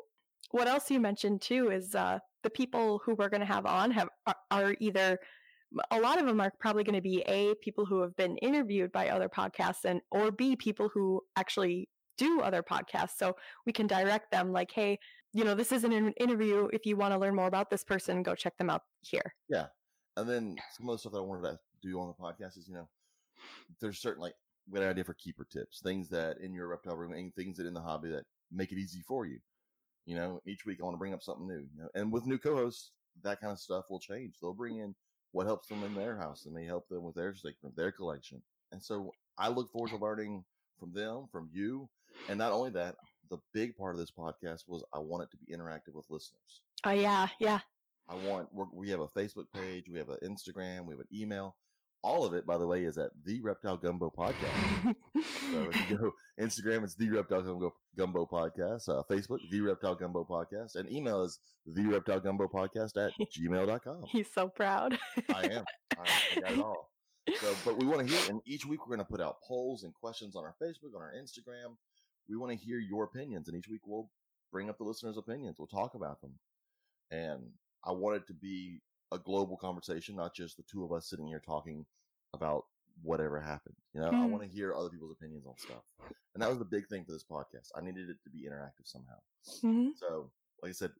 what 0.51 0.67
else 0.67 0.89
you 0.89 0.99
mentioned 0.99 1.41
too 1.41 1.71
is 1.71 1.95
uh, 1.95 2.19
the 2.43 2.49
people 2.49 3.01
who 3.03 3.15
we're 3.15 3.29
going 3.29 3.41
to 3.41 3.45
have 3.45 3.65
on 3.65 3.91
have 3.91 4.09
are, 4.27 4.35
are 4.51 4.75
either 4.79 5.19
a 5.91 5.99
lot 5.99 6.19
of 6.19 6.25
them 6.25 6.39
are 6.39 6.51
probably 6.59 6.83
going 6.83 6.95
to 6.95 7.01
be 7.01 7.23
a 7.27 7.53
people 7.55 7.85
who 7.85 8.01
have 8.01 8.15
been 8.15 8.37
interviewed 8.37 8.91
by 8.91 9.09
other 9.09 9.29
podcasts 9.29 9.85
and 9.85 10.01
or 10.11 10.31
b 10.31 10.55
people 10.55 10.89
who 10.93 11.21
actually 11.35 11.89
do 12.17 12.41
other 12.41 12.61
podcasts 12.61 13.17
so 13.17 13.35
we 13.65 13.73
can 13.73 13.87
direct 13.87 14.31
them 14.31 14.51
like 14.51 14.71
hey 14.71 14.97
you 15.33 15.43
know 15.43 15.55
this 15.55 15.71
isn't 15.71 15.91
an 15.91 16.13
interview 16.19 16.67
if 16.71 16.85
you 16.85 16.95
want 16.95 17.11
to 17.13 17.19
learn 17.19 17.35
more 17.35 17.47
about 17.47 17.69
this 17.69 17.83
person 17.83 18.21
go 18.21 18.35
check 18.35 18.55
them 18.57 18.69
out 18.69 18.81
here 19.01 19.33
Yeah. 19.49 19.65
And 20.15 20.29
then 20.29 20.55
some 20.77 20.89
of 20.89 20.93
the 20.93 20.99
stuff 20.99 21.13
that 21.13 21.19
I 21.19 21.21
wanted 21.21 21.49
to 21.49 21.59
do 21.81 21.99
on 21.99 22.07
the 22.07 22.23
podcast 22.23 22.57
is, 22.57 22.67
you 22.67 22.75
know, 22.75 22.87
there's 23.81 23.99
certain 23.99 24.21
like 24.21 24.35
an 24.73 24.83
idea 24.83 25.03
for 25.03 25.15
keeper 25.15 25.45
tips, 25.51 25.81
things 25.81 26.07
that 26.09 26.37
in 26.39 26.53
your 26.53 26.67
reptile 26.67 26.95
room, 26.95 27.13
and 27.13 27.33
things 27.33 27.57
that 27.57 27.65
in 27.65 27.73
the 27.73 27.81
hobby 27.81 28.09
that 28.09 28.23
make 28.51 28.71
it 28.71 28.77
easy 28.77 29.01
for 29.07 29.25
you. 29.25 29.39
You 30.05 30.15
know, 30.15 30.39
each 30.45 30.65
week 30.65 30.79
I 30.79 30.83
want 30.83 30.95
to 30.95 30.99
bring 30.99 31.13
up 31.13 31.23
something 31.23 31.47
new. 31.47 31.65
You 31.73 31.81
know, 31.81 31.89
and 31.95 32.11
with 32.11 32.27
new 32.27 32.37
co-hosts, 32.37 32.91
that 33.23 33.41
kind 33.41 33.51
of 33.51 33.59
stuff 33.59 33.85
will 33.89 33.99
change. 33.99 34.35
They'll 34.41 34.53
bring 34.53 34.77
in 34.77 34.93
what 35.33 35.45
helps 35.45 35.67
them 35.67 35.83
in 35.83 35.93
their 35.93 36.15
house 36.15 36.45
and 36.45 36.53
may 36.53 36.65
help 36.65 36.87
them 36.87 37.03
with 37.03 37.15
their 37.15 37.35
stick 37.35 37.55
their 37.75 37.91
collection. 37.91 38.41
And 38.71 38.81
so 38.81 39.11
I 39.37 39.49
look 39.49 39.69
forward 39.71 39.89
to 39.89 39.97
learning 39.97 40.45
from 40.79 40.93
them, 40.93 41.25
from 41.31 41.49
you, 41.51 41.89
and 42.29 42.37
not 42.37 42.51
only 42.51 42.69
that, 42.71 42.95
the 43.29 43.39
big 43.53 43.75
part 43.75 43.95
of 43.95 43.99
this 43.99 44.11
podcast 44.11 44.63
was 44.67 44.83
I 44.93 44.99
want 44.99 45.23
it 45.23 45.31
to 45.31 45.37
be 45.37 45.53
interactive 45.53 45.93
with 45.95 46.05
listeners. 46.09 46.61
Oh 46.85 46.91
yeah, 46.91 47.27
yeah. 47.39 47.59
I 48.07 48.15
want 48.15 48.49
we're, 48.53 48.65
we 48.71 48.89
have 48.91 48.99
a 48.99 49.07
Facebook 49.07 49.45
page, 49.53 49.85
we 49.91 49.97
have 49.97 50.09
an 50.09 50.17
Instagram, 50.23 50.85
we 50.85 50.93
have 50.93 50.99
an 50.99 51.07
email. 51.13 51.55
All 52.03 52.25
of 52.25 52.33
it, 52.33 52.45
by 52.45 52.57
the 52.57 52.67
way, 52.67 52.83
is 52.83 52.97
at 52.97 53.11
the 53.25 53.39
Reptile 53.41 53.77
Gumbo 53.77 54.11
Podcast. 54.15 54.95
so 55.51 55.69
if 55.71 55.89
you 55.89 55.97
go 56.01 56.11
Instagram, 56.39 56.83
it's 56.83 56.95
the 56.95 57.09
Reptile 57.09 57.41
Gumbo, 57.41 57.73
Gumbo 57.97 58.25
Podcast. 58.25 58.89
Uh, 58.89 59.03
Facebook, 59.09 59.39
the 59.49 59.61
Reptile 59.61 59.95
Gumbo 59.95 60.25
Podcast, 60.29 60.75
and 60.75 60.91
email 60.91 61.23
is 61.23 61.39
the 61.65 61.85
Reptile 61.85 62.19
Gumbo 62.19 62.47
Podcast 62.47 62.97
at 62.97 63.13
gmail.com. 63.39 64.03
He's 64.11 64.27
so 64.33 64.49
proud. 64.49 64.97
I 65.33 65.43
am. 65.43 65.63
I, 65.97 66.09
I 66.35 66.39
got 66.41 66.51
it 66.51 66.59
all. 66.63 66.89
So, 67.39 67.55
but 67.63 67.77
we 67.79 67.85
want 67.85 68.05
to 68.05 68.13
hear, 68.13 68.29
and 68.29 68.41
each 68.45 68.65
week 68.65 68.81
we're 68.85 68.97
going 68.97 69.05
to 69.05 69.09
put 69.09 69.21
out 69.21 69.37
polls 69.47 69.83
and 69.83 69.93
questions 69.93 70.35
on 70.35 70.43
our 70.43 70.55
Facebook, 70.61 70.93
on 70.93 71.01
our 71.01 71.13
Instagram. 71.17 71.77
We 72.27 72.35
want 72.35 72.51
to 72.51 72.57
hear 72.57 72.79
your 72.79 73.05
opinions, 73.05 73.47
and 73.47 73.57
each 73.57 73.69
week 73.69 73.81
we'll 73.85 74.09
bring 74.51 74.69
up 74.69 74.77
the 74.77 74.83
listeners' 74.83 75.17
opinions. 75.17 75.55
We'll 75.57 75.67
talk 75.67 75.95
about 75.95 76.19
them, 76.19 76.33
and 77.11 77.43
I 77.85 77.93
want 77.93 78.17
it 78.17 78.27
to 78.27 78.33
be 78.33 78.81
a 79.13 79.19
global 79.19 79.57
conversation, 79.57 80.15
not 80.15 80.33
just 80.35 80.57
the 80.57 80.63
two 80.63 80.83
of 80.83 80.91
us 80.91 81.09
sitting 81.09 81.27
here 81.27 81.39
talking 81.45 81.85
about 82.33 82.65
whatever 83.01 83.39
happened. 83.39 83.75
You 83.93 84.01
know, 84.01 84.07
I 84.07 84.11
Mhm. 84.13 84.29
want 84.29 84.43
to 84.43 84.49
hear 84.49 84.73
other 84.73 84.89
people's 84.89 85.11
opinions 85.11 85.45
on 85.45 85.57
stuff, 85.57 85.83
and 86.33 86.41
that 86.41 86.49
was 86.49 86.57
the 86.59 86.65
big 86.65 86.87
thing 86.87 87.05
for 87.05 87.11
this 87.11 87.23
podcast. 87.23 87.69
I 87.75 87.81
needed 87.81 88.09
it 88.09 88.21
to 88.23 88.29
be 88.29 88.43
interactive 88.45 88.85
somehow. 88.87 89.19
Mhm. 89.63 89.95
So, 89.97 90.31
like 90.61 90.69
I 90.69 90.73
said, 90.73 90.93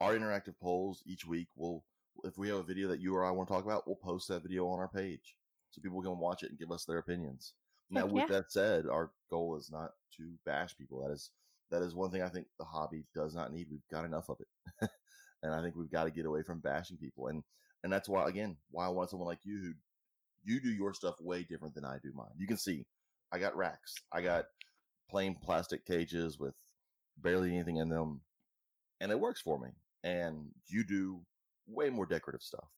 our 0.00 0.12
interactive 0.14 0.58
polls 0.58 1.02
each 1.06 1.26
week 1.26 1.48
will, 1.54 1.84
if 2.24 2.36
we 2.38 2.48
have 2.48 2.58
a 2.58 2.62
video 2.62 2.88
that 2.88 3.00
you 3.00 3.14
or 3.14 3.24
I 3.24 3.30
want 3.30 3.48
to 3.48 3.54
talk 3.54 3.64
about, 3.64 3.86
we'll 3.86 3.96
post 3.96 4.28
that 4.28 4.42
video 4.42 4.68
on 4.68 4.78
our 4.78 4.88
page 4.88 5.36
so 5.70 5.80
people 5.80 6.02
can 6.02 6.18
watch 6.18 6.42
it 6.42 6.50
and 6.50 6.58
give 6.58 6.70
us 6.70 6.84
their 6.84 6.98
opinions. 6.98 7.54
Now, 7.88 8.02
Heck 8.02 8.10
with 8.12 8.22
yeah. 8.30 8.38
that 8.40 8.52
said, 8.52 8.86
our 8.86 9.12
goal 9.30 9.56
is 9.56 9.70
not 9.70 9.94
to 10.16 10.36
bash 10.44 10.76
people. 10.76 11.00
That 11.02 11.12
is 11.12 11.30
that 11.70 11.82
is 11.82 11.94
one 11.96 12.10
thing 12.12 12.22
I 12.22 12.28
think 12.28 12.46
the 12.58 12.64
hobby 12.64 13.04
does 13.12 13.34
not 13.34 13.52
need. 13.52 13.68
We've 13.70 13.86
got 13.88 14.04
enough 14.04 14.28
of 14.28 14.40
it, 14.40 14.48
and 15.42 15.54
I 15.54 15.62
think 15.62 15.76
we've 15.76 15.90
got 15.90 16.04
to 16.04 16.10
get 16.10 16.26
away 16.26 16.42
from 16.42 16.60
bashing 16.60 16.96
people. 16.96 17.28
And 17.28 17.42
and 17.84 17.92
that's 17.92 18.08
why 18.08 18.28
again 18.28 18.56
why 18.70 18.86
I 18.86 18.90
want 18.90 19.10
someone 19.10 19.28
like 19.28 19.44
you 19.44 19.58
who 19.58 19.72
you 20.44 20.60
do 20.60 20.70
your 20.70 20.94
stuff 20.94 21.20
way 21.20 21.42
different 21.42 21.74
than 21.74 21.84
I 21.84 21.98
do 22.02 22.12
mine. 22.14 22.30
You 22.38 22.46
can 22.46 22.56
see 22.56 22.86
I 23.32 23.38
got 23.38 23.56
racks. 23.56 23.94
I 24.12 24.22
got 24.22 24.46
plain 25.10 25.34
plastic 25.42 25.84
cages 25.84 26.38
with 26.38 26.54
barely 27.18 27.54
anything 27.54 27.76
in 27.76 27.88
them, 27.88 28.20
and 29.00 29.10
it 29.10 29.18
works 29.20 29.40
for 29.40 29.58
me. 29.58 29.70
And 30.04 30.50
you 30.68 30.84
do 30.84 31.20
way 31.66 31.90
more 31.90 32.06
decorative 32.06 32.42
stuff. 32.42 32.68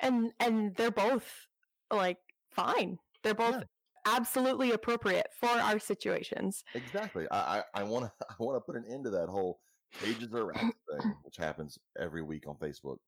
And 0.00 0.32
and 0.40 0.74
they're 0.76 0.90
both 0.90 1.46
like 1.90 2.18
fine. 2.50 2.98
They're 3.22 3.34
both 3.34 3.54
Yeah. 3.54 3.62
absolutely 4.06 4.72
appropriate 4.72 5.28
for 5.38 5.48
our 5.48 5.78
situations. 5.78 6.62
Exactly. 6.74 7.26
I 7.30 7.62
I 7.74 7.82
want 7.84 8.04
to 8.06 8.26
I 8.28 8.34
want 8.38 8.56
to 8.56 8.60
put 8.72 8.76
an 8.76 8.84
end 8.90 9.04
to 9.04 9.10
that 9.10 9.28
whole 9.28 9.60
cages 10.00 10.32
or 10.32 10.46
racks 10.46 10.76
thing, 10.90 11.14
which 11.22 11.36
happens 11.36 11.78
every 11.98 12.22
week 12.22 12.46
on 12.46 12.56
Facebook. 12.56 12.98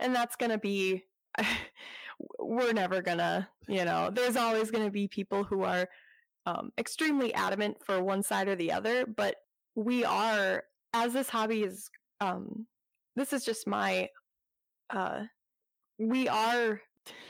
and 0.00 0.14
that's 0.14 0.36
going 0.36 0.50
to 0.50 0.58
be 0.58 1.04
we're 2.38 2.72
never 2.72 3.00
going 3.00 3.18
to 3.18 3.46
you 3.68 3.84
know 3.84 4.10
there's 4.12 4.36
always 4.36 4.70
going 4.70 4.84
to 4.84 4.90
be 4.90 5.08
people 5.08 5.44
who 5.44 5.62
are 5.62 5.88
um, 6.46 6.72
extremely 6.78 7.32
adamant 7.34 7.76
for 7.84 8.02
one 8.02 8.22
side 8.22 8.48
or 8.48 8.56
the 8.56 8.72
other 8.72 9.06
but 9.06 9.36
we 9.74 10.04
are 10.04 10.64
as 10.92 11.12
this 11.12 11.28
hobby 11.28 11.62
is 11.62 11.90
um, 12.20 12.66
this 13.16 13.32
is 13.32 13.44
just 13.44 13.66
my 13.66 14.08
uh, 14.90 15.22
we 15.98 16.28
are 16.28 16.80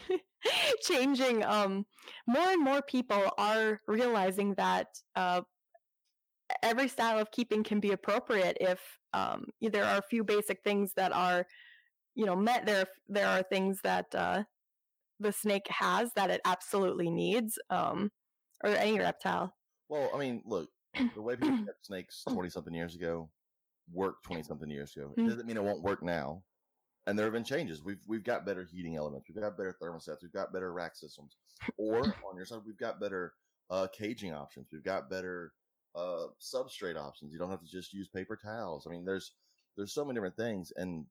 changing 0.83 1.45
um, 1.45 1.87
more 2.27 2.49
and 2.49 2.63
more 2.63 2.83
people 2.83 3.31
are 3.39 3.79
realizing 3.87 4.55
that 4.55 4.89
uh, 5.15 5.43
every 6.63 6.89
style 6.89 7.19
of 7.19 7.31
keeping 7.31 7.63
can 7.63 7.81
be 7.81 7.93
appropriate 7.93 8.57
if 8.61 8.81
um, 9.13 9.45
there 9.61 9.85
are 9.85 9.99
a 9.99 10.03
few 10.11 10.25
basic 10.25 10.63
things 10.65 10.93
that 10.95 11.13
are 11.13 11.47
you 12.15 12.27
know 12.27 12.37
met 12.37 12.67
there 12.67 12.87
there 13.09 13.27
are 13.29 13.43
things 13.43 13.81
that 13.83 14.07
uh 14.15 14.43
the 15.21 15.33
snake 15.33 15.67
has 15.69 16.13
that 16.15 16.31
it 16.31 16.41
absolutely 16.45 17.11
needs 17.11 17.59
um 17.71 18.11
or 18.65 18.71
any 18.71 18.99
reptile 18.99 19.55
Well, 19.89 20.11
I 20.15 20.19
mean, 20.19 20.43
look, 20.47 20.69
the 21.15 21.23
way 21.23 21.37
people 21.37 21.59
kept 21.67 21.87
snakes 21.87 22.23
twenty 22.29 22.49
something 22.51 22.75
years 22.75 22.95
ago 22.95 23.31
worked 23.93 24.25
twenty 24.25 24.43
something 24.43 24.71
years 24.71 24.95
ago. 24.97 25.13
It 25.17 25.21
Mm. 25.23 25.29
doesn't 25.29 25.47
mean 25.47 25.57
it 25.57 25.63
won't 25.65 25.83
work 25.83 26.03
now. 26.03 26.43
And 27.07 27.19
there 27.19 27.27
have 27.27 27.33
been 27.33 27.45
changes. 27.45 27.83
We've 27.83 28.01
we've 28.07 28.23
got 28.25 28.47
better 28.47 28.65
heating 28.65 28.97
elements. 28.97 29.29
We've 29.29 29.41
got 29.43 29.57
better 29.57 29.75
thermostats. 29.83 30.23
We've 30.23 30.33
got 30.33 30.53
better 30.53 30.73
rack 30.73 30.95
systems. 30.97 31.37
Or 31.77 32.05
on 32.29 32.37
your 32.37 32.47
side, 32.47 32.61
we've 32.65 32.77
got 32.77 33.01
better 33.01 33.35
uh, 33.71 33.89
caging 33.93 34.33
options. 34.33 34.69
We've 34.73 34.85
got 34.85 35.11
better 35.11 35.53
uh, 35.95 36.27
substrate 36.41 36.97
options. 36.97 37.33
You 37.33 37.39
don't 37.39 37.51
have 37.51 37.61
to 37.63 37.71
just 37.71 37.93
use 37.93 38.09
paper 38.09 38.37
towels. 38.43 38.87
I 38.87 38.91
mean, 38.91 39.05
there's 39.05 39.33
there's 39.77 39.93
so 39.93 40.05
many 40.05 40.17
different 40.17 40.37
things, 40.37 40.73
and 40.77 41.05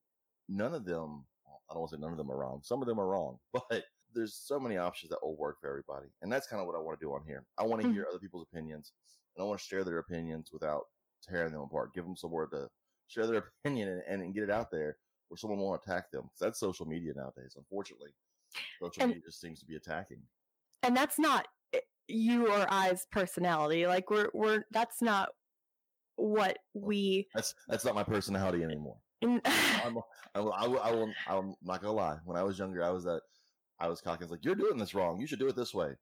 none 0.49 0.73
of 0.73 0.85
them. 0.85 1.25
I 1.69 1.73
don't 1.73 1.81
want 1.81 1.91
to 1.91 1.97
say 1.97 2.01
none 2.01 2.11
of 2.11 2.17
them 2.17 2.31
are 2.31 2.37
wrong. 2.37 2.59
Some 2.63 2.81
of 2.81 2.87
them 2.87 2.99
are 2.99 3.07
wrong, 3.07 3.37
but 3.53 3.83
there's 4.13 4.33
so 4.35 4.59
many 4.59 4.77
options 4.77 5.09
that 5.11 5.19
will 5.23 5.37
work 5.37 5.59
for 5.61 5.69
everybody, 5.69 6.07
and 6.21 6.31
that's 6.31 6.47
kind 6.47 6.59
of 6.59 6.67
what 6.67 6.75
I 6.75 6.79
want 6.79 6.99
to 6.99 7.05
do 7.05 7.13
on 7.13 7.21
here. 7.25 7.45
I 7.57 7.63
want 7.65 7.81
to 7.81 7.87
Mhm. 7.87 7.93
hear 7.93 8.07
other 8.09 8.19
people's 8.19 8.45
opinions, 8.51 8.91
and 9.35 9.43
I 9.43 9.47
want 9.47 9.59
to 9.59 9.65
share 9.65 9.83
their 9.83 9.99
opinions 9.99 10.49
without 10.51 10.83
tearing 11.23 11.53
them 11.53 11.61
apart. 11.61 11.93
Give 11.93 12.03
them 12.03 12.15
somewhere 12.17 12.47
to 12.47 12.69
share 13.07 13.25
their 13.27 13.37
opinion 13.65 13.87
and, 13.89 14.03
and, 14.07 14.21
and 14.21 14.33
get 14.33 14.43
it 14.43 14.49
out 14.51 14.69
there 14.71 14.97
where 15.29 15.37
someone 15.37 15.59
won't 15.59 15.81
attack 15.85 16.11
them. 16.11 16.23
Because 16.23 16.39
that's 16.39 16.59
social 16.59 16.85
media 16.85 17.13
nowadays. 17.15 17.53
Unfortunately, 17.57 18.09
social 18.81 19.03
And- 19.03 19.09
media 19.11 19.23
just 19.25 19.39
seems 19.39 19.59
to 19.61 19.65
be 19.65 19.75
attacking. 19.77 20.21
and 20.83 20.95
that's 20.97 21.17
not 21.19 21.47
you 22.11 22.47
or 22.47 22.65
i's 22.69 23.05
personality 23.11 23.87
like 23.87 24.09
we're 24.09 24.29
we're 24.33 24.63
that's 24.71 25.01
not 25.01 25.29
what 26.21 26.57
we 26.73 27.27
That's 27.33 27.53
that's 27.67 27.85
not 27.85 27.95
my 27.95 28.03
personality 28.03 28.63
anymore. 28.63 28.97
I'm, 29.23 29.97
I 30.33 30.39
will, 30.39 30.53
I 30.53 30.67
will, 30.67 30.79
I 30.79 30.91
will, 30.91 31.13
I'm 31.27 31.55
not 31.63 31.81
gonna 31.81 31.93
lie. 31.93 32.17
When 32.25 32.37
I 32.37 32.43
was 32.43 32.57
younger, 32.57 32.83
I 32.83 32.89
was 32.89 33.03
that, 33.03 33.21
I 33.79 33.87
was 33.87 34.01
cocky. 34.01 34.23
I 34.23 34.25
was 34.25 34.31
like, 34.31 34.45
"You're 34.45 34.55
doing 34.55 34.77
this 34.77 34.95
wrong. 34.95 35.19
You 35.19 35.27
should 35.27 35.39
do 35.39 35.47
it 35.47 35.55
this 35.55 35.73
way." 35.73 35.93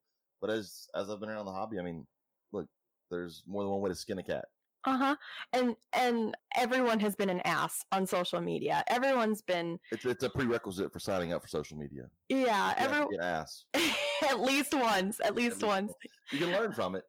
But 0.41 0.49
as 0.49 0.87
as 0.95 1.09
I've 1.09 1.19
been 1.19 1.29
around 1.29 1.45
the 1.45 1.51
hobby, 1.51 1.79
I 1.79 1.83
mean, 1.83 2.05
look, 2.51 2.67
there's 3.09 3.43
more 3.47 3.63
than 3.63 3.71
one 3.71 3.81
way 3.81 3.89
to 3.89 3.95
skin 3.95 4.19
a 4.19 4.23
cat. 4.23 4.45
Uh-huh 4.85 5.15
and 5.53 5.75
and 5.93 6.35
everyone 6.55 6.99
has 6.99 7.15
been 7.15 7.29
an 7.29 7.41
ass 7.41 7.83
on 7.91 8.05
social 8.05 8.39
media 8.39 8.83
everyone's 8.87 9.41
been 9.41 9.77
It's 9.91 10.05
it's 10.05 10.23
a 10.23 10.29
prerequisite 10.29 10.91
for 10.93 10.99
signing 10.99 11.33
up 11.33 11.41
for 11.41 11.47
social 11.49 11.77
media. 11.77 12.03
yeah 12.29 12.73
every, 12.77 12.99
an 13.17 13.21
ass. 13.21 13.65
at 14.29 14.39
least 14.39 14.73
once 14.73 15.19
at 15.23 15.35
least 15.35 15.57
least 15.61 15.63
once 15.65 15.93
You 16.31 16.39
can 16.39 16.51
learn 16.51 16.71
from 16.73 16.95
it. 16.95 17.03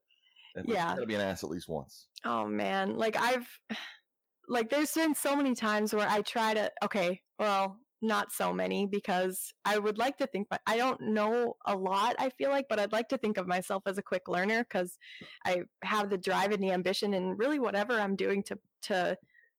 And 0.56 0.66
Yeah. 0.68 0.90
you 0.90 0.94
gotta 0.96 1.06
be 1.06 1.14
an 1.14 1.20
ass 1.20 1.44
at 1.44 1.50
least 1.50 1.68
once. 1.68 2.08
Oh 2.24 2.46
man, 2.46 2.96
like 2.96 3.16
I've 3.16 3.48
like 4.48 4.68
there's 4.68 4.92
been 4.92 5.14
so 5.14 5.36
many 5.36 5.54
times 5.54 5.94
where 5.94 6.08
I 6.08 6.22
try 6.22 6.54
to 6.54 6.70
okay, 6.84 7.20
well, 7.38 7.76
not 8.02 8.32
so 8.32 8.52
many 8.52 8.86
because 8.86 9.52
I 9.64 9.78
would 9.78 9.98
like 9.98 10.16
to 10.18 10.26
think 10.26 10.48
my, 10.50 10.58
I 10.66 10.76
don't 10.76 11.00
know 11.00 11.54
a 11.66 11.76
lot 11.76 12.16
I 12.18 12.30
feel 12.30 12.50
like, 12.50 12.66
but 12.68 12.78
I'd 12.78 12.92
like 12.92 13.08
to 13.08 13.18
think 13.18 13.36
of 13.36 13.46
myself 13.46 13.82
as 13.86 13.98
a 13.98 14.02
quick 14.02 14.28
learner 14.28 14.64
cuz 14.64 14.98
I 15.44 15.62
have 15.84 16.10
the 16.10 16.18
drive 16.18 16.52
and 16.52 16.62
the 16.62 16.72
ambition 16.72 17.14
and 17.14 17.38
really 17.38 17.58
whatever 17.58 18.00
I'm 18.00 18.16
doing 18.16 18.42
to 18.44 18.58
to 18.82 19.18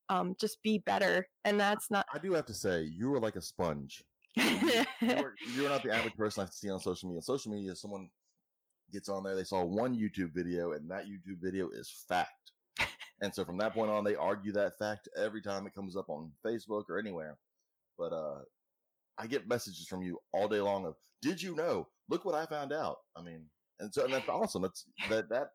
um 0.10 0.36
just 0.40 0.62
be 0.64 0.80
better 0.80 1.28
and 1.46 1.60
that's 1.60 1.92
not 1.92 2.06
I 2.14 2.20
do 2.20 2.34
have 2.34 2.46
to 2.48 2.54
say, 2.54 2.84
you 2.84 3.10
were 3.10 3.20
like 3.20 3.36
a 3.36 3.42
sponge. 3.42 4.04
You're, 4.36 4.86
you're 5.56 5.70
not 5.70 5.84
the 5.84 5.94
average 5.94 6.16
person 6.16 6.44
I 6.44 6.48
see 6.50 6.70
on 6.70 6.80
social 6.80 7.10
media. 7.10 7.22
Social 7.22 7.52
media, 7.52 7.74
is 7.74 7.82
someone 7.82 8.10
gets 8.92 9.10
on 9.10 9.24
there, 9.24 9.36
they 9.36 9.44
saw 9.44 9.64
one 9.64 9.96
YouTube 9.96 10.34
video, 10.34 10.74
and 10.74 10.90
that 10.90 11.06
YouTube 11.06 11.42
video 11.42 11.70
is 11.70 11.90
fact. 12.08 12.52
and 13.22 13.34
so 13.34 13.44
from 13.46 13.58
that 13.58 13.74
point 13.74 13.92
on, 13.92 14.04
they 14.04 14.16
argue 14.16 14.52
that 14.54 14.78
fact 14.78 15.10
every 15.18 15.42
time 15.42 15.66
it 15.68 15.74
comes 15.74 15.96
up 15.96 16.10
on 16.10 16.32
Facebook 16.46 16.86
or 16.90 17.00
anywhere. 17.00 17.38
But 18.02 18.14
uh, 18.16 18.40
I 19.20 19.28
get 19.28 19.48
messages 19.48 19.86
from 19.88 20.02
you 20.02 20.18
all 20.34 20.48
day 20.48 20.60
long 20.60 20.88
of, 20.88 20.96
"Did 21.22 21.40
you 21.40 21.54
know? 21.56 21.88
Look 22.10 22.26
what 22.26 22.34
I 22.34 22.48
found 22.48 22.74
out." 22.74 22.98
I 23.16 23.22
mean, 23.22 23.46
and 23.80 23.94
so 23.94 24.06
and 24.06 24.14
that's 24.14 24.28
awesome. 24.30 24.64
That's 24.64 24.86
that 25.10 25.30
that 25.30 25.50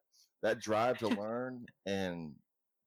that 0.45 0.61
drive 0.61 0.99
to 0.99 1.09
learn 1.23 1.67
and 1.87 2.33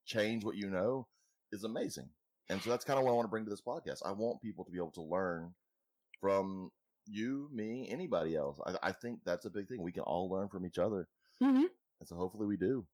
change 0.06 0.46
what 0.46 0.56
you 0.56 0.70
know 0.70 1.08
is 1.52 1.66
amazing. 1.66 2.08
And 2.50 2.62
so 2.62 2.70
that's 2.70 2.86
kind 2.86 2.98
of 2.98 3.04
what 3.04 3.12
I 3.12 3.16
want 3.16 3.26
to 3.26 3.30
bring 3.30 3.44
to 3.44 3.50
this 3.50 3.62
podcast. 3.62 4.00
I 4.06 4.12
want 4.14 4.42
people 4.42 4.64
to 4.64 4.72
be 4.72 4.78
able 4.78 4.92
to 4.94 5.02
learn 5.04 5.54
from 6.22 6.70
you, 7.06 7.50
me, 7.54 7.88
anybody 7.92 8.36
else. 8.38 8.60
I, 8.66 8.76
I 8.90 8.92
think 8.94 9.20
that's 9.26 9.46
a 9.46 9.50
big 9.50 9.68
thing. 9.68 9.82
We 9.84 9.92
can 9.92 10.04
all 10.04 10.30
learn 10.30 10.48
from 10.48 10.66
each 10.66 10.78
other. 10.80 11.08
Mhm. 11.44 11.66
And 12.00 12.08
so 12.08 12.16
hopefully 12.16 12.48
we 12.48 12.56
do. 12.58 12.88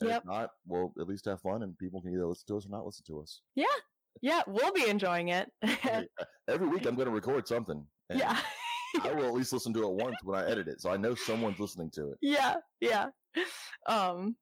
And 0.00 0.08
Yep. 0.10 0.22
if 0.22 0.26
not, 0.26 0.50
we'll 0.66 0.92
at 0.98 1.06
least 1.08 1.26
have 1.26 1.40
fun 1.42 1.62
and 1.62 1.76
people 1.78 2.00
can 2.00 2.12
either 2.12 2.26
listen 2.26 2.46
to 2.48 2.56
us 2.56 2.66
or 2.66 2.70
not 2.70 2.86
listen 2.86 3.04
to 3.06 3.20
us. 3.20 3.40
Yeah, 3.54 3.66
we'll 4.46 4.72
be 4.72 4.88
enjoying 4.88 5.28
it. 5.28 5.50
Uh, 5.84 6.02
Every 6.48 6.66
week 6.66 6.86
I'm 6.86 6.94
going 6.94 7.08
to 7.08 7.14
record 7.14 7.46
something. 7.46 7.84
And 8.10 8.18
yeah. 8.18 8.38
I 9.02 9.12
will 9.14 9.26
at 9.26 9.34
least 9.34 9.52
listen 9.52 9.72
to 9.74 9.82
it 9.82 9.90
once 9.92 10.16
when 10.22 10.38
I 10.38 10.48
edit 10.48 10.68
it, 10.68 10.80
so 10.80 10.90
I 10.90 10.96
know 10.96 11.14
someone's 11.14 11.58
listening 11.58 11.90
to 11.94 12.12
it. 12.12 12.18
yeah, 12.22 12.54
yeah. 12.80 13.06
Um, 13.86 14.36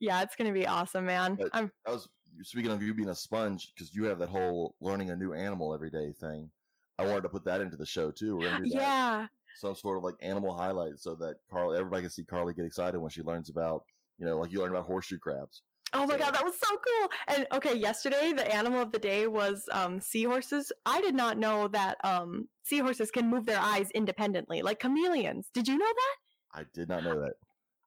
yeah, 0.00 0.22
it's 0.22 0.34
gonna 0.34 0.52
be 0.52 0.66
awesome, 0.66 1.06
man. 1.06 1.36
But- 1.36 1.50
I'm 1.52 1.70
I 1.86 1.92
was 1.92 2.08
speaking 2.42 2.70
of 2.72 2.82
you 2.82 2.92
being 2.94 3.10
a 3.10 3.14
sponge 3.14 3.72
because 3.74 3.94
you 3.94 4.04
have 4.04 4.18
that 4.18 4.28
whole 4.28 4.74
learning 4.80 5.10
a 5.10 5.16
new 5.16 5.32
animal 5.32 5.72
every 5.72 5.90
day 5.90 6.12
thing. 6.20 6.50
I 6.98 7.06
wanted 7.06 7.22
to 7.22 7.28
put 7.28 7.44
that 7.44 7.60
into 7.60 7.76
the 7.76 7.86
show 7.86 8.10
too. 8.10 8.36
We're 8.36 8.50
gonna 8.50 8.64
do 8.64 8.70
yeah, 8.70 9.26
some 9.56 9.74
sort 9.74 9.98
of 9.98 10.04
like 10.04 10.14
animal 10.20 10.56
highlight 10.56 10.98
so 10.98 11.14
that 11.16 11.36
Carly, 11.50 11.78
everybody 11.78 12.02
can 12.02 12.10
see 12.10 12.24
Carly 12.24 12.54
get 12.54 12.64
excited 12.64 12.98
when 12.98 13.10
she 13.10 13.22
learns 13.22 13.48
about, 13.48 13.84
you 14.18 14.26
know, 14.26 14.38
like 14.38 14.50
you 14.52 14.60
learn 14.60 14.70
about 14.70 14.86
horseshoe 14.86 15.18
crabs. 15.18 15.62
Oh 15.94 16.06
my 16.06 16.16
god, 16.16 16.34
that 16.34 16.44
was 16.44 16.54
so 16.58 16.68
cool. 16.76 17.08
And 17.28 17.46
okay, 17.52 17.74
yesterday 17.76 18.32
the 18.32 18.50
animal 18.52 18.80
of 18.80 18.92
the 18.92 18.98
day 18.98 19.26
was 19.26 19.68
um 19.72 20.00
seahorses. 20.00 20.72
I 20.86 21.00
did 21.00 21.14
not 21.14 21.38
know 21.38 21.68
that 21.68 21.98
um 22.04 22.48
seahorses 22.64 23.10
can 23.10 23.28
move 23.28 23.44
their 23.46 23.60
eyes 23.60 23.90
independently, 23.94 24.62
like 24.62 24.80
chameleons. 24.80 25.50
Did 25.52 25.68
you 25.68 25.76
know 25.76 25.86
that? 25.86 26.16
I 26.54 26.64
did 26.74 26.88
not 26.88 27.04
know 27.04 27.20
that. 27.20 27.34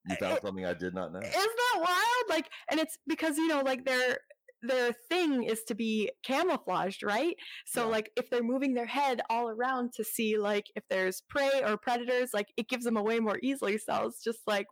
You 0.07 0.15
found 0.17 0.39
something 0.41 0.65
I 0.65 0.73
did 0.75 0.93
not 0.93 1.11
know. 1.11 1.19
Isn't 1.19 1.33
that 1.33 1.79
wild? 1.79 2.29
Like 2.29 2.49
and 2.69 2.79
it's 2.79 2.97
because 3.07 3.37
you 3.37 3.47
know, 3.47 3.61
like 3.61 3.85
their 3.85 4.17
their 4.61 4.93
thing 5.09 5.43
is 5.43 5.63
to 5.63 5.75
be 5.75 6.11
camouflaged, 6.23 7.03
right? 7.03 7.35
So 7.65 7.81
Yeah. 7.85 7.91
like 7.91 8.11
if 8.15 8.29
they're 8.29 8.43
moving 8.43 8.73
their 8.73 8.85
head 8.85 9.21
all 9.29 9.49
around 9.49 9.93
to 9.93 10.03
see 10.03 10.37
like 10.37 10.65
if 10.75 10.83
there's 10.89 11.21
prey 11.29 11.63
or 11.65 11.77
predators, 11.77 12.31
like 12.33 12.47
it 12.57 12.67
gives 12.69 12.85
them 12.85 12.97
away 12.97 13.19
more 13.19 13.39
easily. 13.41 13.77
So 13.77 13.93
I 13.93 14.03
was 14.03 14.21
just 14.23 14.39
like, 14.47 14.67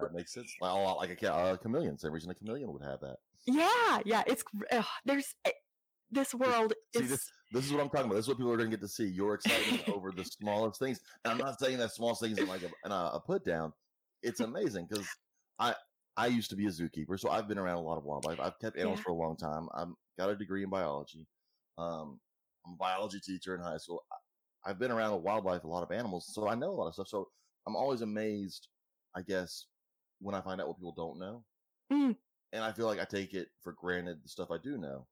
That 0.00 0.12
makes 0.12 0.32
sense. 0.34 0.52
Like, 0.60 0.96
like 0.96 1.22
a, 1.22 1.52
a 1.52 1.58
chameleon. 1.58 1.98
Same 1.98 2.12
reason 2.12 2.30
a 2.30 2.34
chameleon 2.34 2.72
would 2.72 2.82
have 2.82 3.00
that. 3.00 3.16
yeah, 3.46 4.00
yeah, 4.04 4.22
it's 4.26 4.42
there's 5.04 5.34
eh, 5.44 5.50
this 6.10 6.34
world 6.34 6.74
See, 6.94 7.04
is 7.04 7.10
this, 7.10 7.30
this 7.52 7.64
is 7.66 7.72
what 7.72 7.80
I'm 7.80 7.88
talking 7.88 8.06
about. 8.06 8.16
This 8.16 8.24
is 8.24 8.28
what 8.28 8.38
people 8.38 8.52
are 8.52 8.56
going 8.56 8.70
to 8.70 8.76
get 8.76 8.82
to 8.82 8.88
see. 8.88 9.06
Your 9.06 9.34
excitement 9.34 9.88
over 9.88 10.10
the 10.10 10.24
smallest 10.24 10.80
things. 10.80 11.00
And 11.24 11.32
I'm 11.32 11.38
not 11.38 11.58
saying 11.60 11.78
that 11.78 11.92
small 11.92 12.14
things 12.14 12.38
are 12.40 12.46
like 12.46 12.62
a, 12.84 12.90
a 12.90 13.20
put 13.24 13.44
down. 13.44 13.72
It's 14.22 14.40
amazing 14.50 14.86
because 14.90 15.06
I 15.58 15.74
I 16.16 16.26
used 16.26 16.50
to 16.50 16.56
be 16.56 16.66
a 16.66 16.70
zookeeper, 16.70 17.18
so 17.18 17.30
I've 17.30 17.48
been 17.48 17.58
around 17.58 17.76
a 17.76 17.82
lot 17.82 17.96
of 17.96 18.04
wildlife. 18.04 18.40
I've 18.40 18.58
kept 18.58 18.76
animals 18.76 18.98
Yeah. 18.98 19.04
for 19.04 19.10
a 19.12 19.14
long 19.14 19.36
time. 19.36 19.68
I've 19.74 19.88
got 20.18 20.28
a 20.30 20.36
degree 20.36 20.64
in 20.64 20.70
biology. 20.70 21.26
Um, 21.78 22.18
I'm 22.66 22.74
a 22.74 22.76
biology 22.76 23.20
teacher 23.20 23.54
in 23.54 23.62
high 23.62 23.78
school. 23.78 24.02
I've 24.66 24.78
been 24.78 24.90
around 24.90 25.22
wildlife, 25.22 25.64
a 25.64 25.68
lot 25.68 25.82
of 25.82 25.90
animals, 25.92 26.26
so 26.34 26.46
I 26.48 26.54
know 26.54 26.70
a 26.70 26.76
lot 26.76 26.88
of 26.88 26.94
stuff. 26.94 27.08
So 27.08 27.28
I'm 27.66 27.74
always 27.76 28.02
amazed, 28.02 28.68
I 29.16 29.22
guess, 29.22 29.66
when 30.20 30.34
I 30.34 30.40
find 30.40 30.60
out 30.60 30.68
what 30.68 30.76
people 30.76 30.94
don't 30.96 31.18
know. 31.18 31.44
Mm. 31.92 32.16
And 32.52 32.64
I 32.64 32.72
feel 32.72 32.86
like 32.86 33.00
I 33.00 33.04
take 33.04 33.34
it 33.34 33.48
for 33.62 33.72
granted 33.72 34.18
the 34.22 34.28
stuff 34.28 34.50
I 34.50 34.58
do 34.62 34.76
know. 34.76 35.06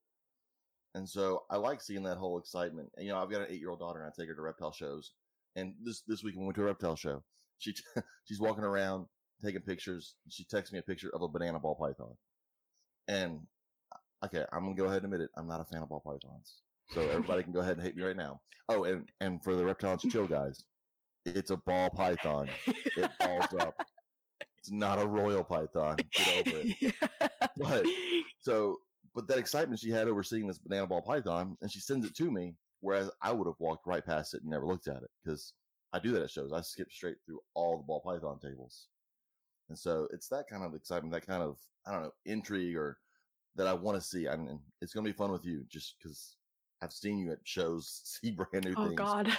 And 0.94 1.08
so 1.08 1.44
I 1.50 1.56
like 1.56 1.80
seeing 1.80 2.02
that 2.04 2.18
whole 2.18 2.38
excitement. 2.38 2.90
And 2.96 3.06
you 3.06 3.12
know, 3.12 3.18
I've 3.18 3.30
got 3.30 3.42
an 3.42 3.48
eight 3.50 3.60
year 3.60 3.70
old 3.70 3.78
daughter 3.78 4.00
and 4.00 4.08
I 4.08 4.12
take 4.18 4.28
her 4.28 4.34
to 4.34 4.42
reptile 4.42 4.72
shows. 4.72 5.12
And 5.56 5.74
this 5.82 6.02
this 6.06 6.22
week 6.22 6.34
we 6.36 6.44
went 6.44 6.56
to 6.56 6.62
a 6.62 6.66
reptile 6.66 6.96
show. 6.96 7.22
She 7.58 7.74
she's 8.24 8.40
walking 8.40 8.64
around 8.64 9.06
taking 9.44 9.60
pictures. 9.60 10.14
She 10.28 10.44
texts 10.44 10.72
me 10.72 10.78
a 10.78 10.82
picture 10.82 11.10
of 11.14 11.22
a 11.22 11.28
banana 11.28 11.58
ball 11.58 11.76
python. 11.76 12.16
And 13.06 13.40
okay, 14.24 14.44
I'm 14.52 14.64
gonna 14.64 14.74
go 14.74 14.84
ahead 14.84 15.04
and 15.04 15.12
admit 15.12 15.20
it. 15.20 15.30
I'm 15.36 15.46
not 15.46 15.60
a 15.60 15.64
fan 15.64 15.82
of 15.82 15.88
ball 15.88 16.02
pythons. 16.04 16.56
So 16.90 17.02
everybody 17.02 17.42
can 17.42 17.52
go 17.52 17.60
ahead 17.60 17.76
and 17.76 17.82
hate 17.82 17.96
me 17.96 18.02
right 18.02 18.16
now. 18.16 18.40
Oh, 18.68 18.84
and 18.84 19.08
and 19.20 19.42
for 19.44 19.54
the 19.54 19.64
reptiles 19.64 20.04
chill 20.10 20.26
guys, 20.26 20.64
it's 21.24 21.50
a 21.50 21.56
ball 21.56 21.90
python. 21.90 22.48
It 22.66 23.10
balls 23.20 23.54
up. 23.60 23.74
It's 24.58 24.70
not 24.70 25.00
a 25.00 25.06
royal 25.06 25.44
python. 25.44 25.96
Get 26.12 26.46
over 26.46 26.62
it. 26.64 26.94
But 27.56 27.84
so, 28.40 28.76
but 29.14 29.26
that 29.26 29.38
excitement 29.38 29.80
she 29.80 29.90
had 29.90 30.06
over 30.06 30.22
seeing 30.22 30.46
this 30.46 30.58
banana 30.58 30.86
ball 30.86 31.02
python, 31.02 31.56
and 31.60 31.70
she 31.70 31.80
sends 31.80 32.06
it 32.06 32.14
to 32.16 32.30
me, 32.30 32.54
whereas 32.80 33.10
I 33.20 33.32
would 33.32 33.48
have 33.48 33.58
walked 33.58 33.86
right 33.86 34.04
past 34.04 34.34
it 34.34 34.42
and 34.42 34.50
never 34.50 34.64
looked 34.64 34.86
at 34.86 35.02
it 35.02 35.10
because 35.24 35.54
I 35.92 35.98
do 35.98 36.12
that 36.12 36.22
at 36.22 36.30
shows. 36.30 36.52
I 36.52 36.60
skip 36.60 36.90
straight 36.92 37.16
through 37.26 37.40
all 37.54 37.78
the 37.78 37.82
ball 37.82 38.00
python 38.00 38.38
tables, 38.40 38.86
and 39.68 39.78
so 39.78 40.06
it's 40.12 40.28
that 40.28 40.48
kind 40.48 40.62
of 40.62 40.74
excitement, 40.74 41.12
that 41.14 41.26
kind 41.26 41.42
of 41.42 41.58
I 41.84 41.92
don't 41.92 42.02
know 42.02 42.12
intrigue, 42.26 42.76
or 42.76 42.98
that 43.56 43.66
I 43.66 43.72
want 43.72 44.00
to 44.00 44.06
see. 44.06 44.28
I 44.28 44.36
mean, 44.36 44.60
it's 44.80 44.92
gonna 44.94 45.04
be 45.04 45.12
fun 45.12 45.32
with 45.32 45.44
you, 45.44 45.64
just 45.68 45.96
because 46.00 46.36
I've 46.82 46.92
seen 46.92 47.18
you 47.18 47.32
at 47.32 47.38
shows, 47.44 48.00
see 48.22 48.30
brand 48.30 48.64
new 48.64 48.74
oh 48.76 48.86
things, 48.88 49.00
Oh 49.00 49.04
god. 49.04 49.38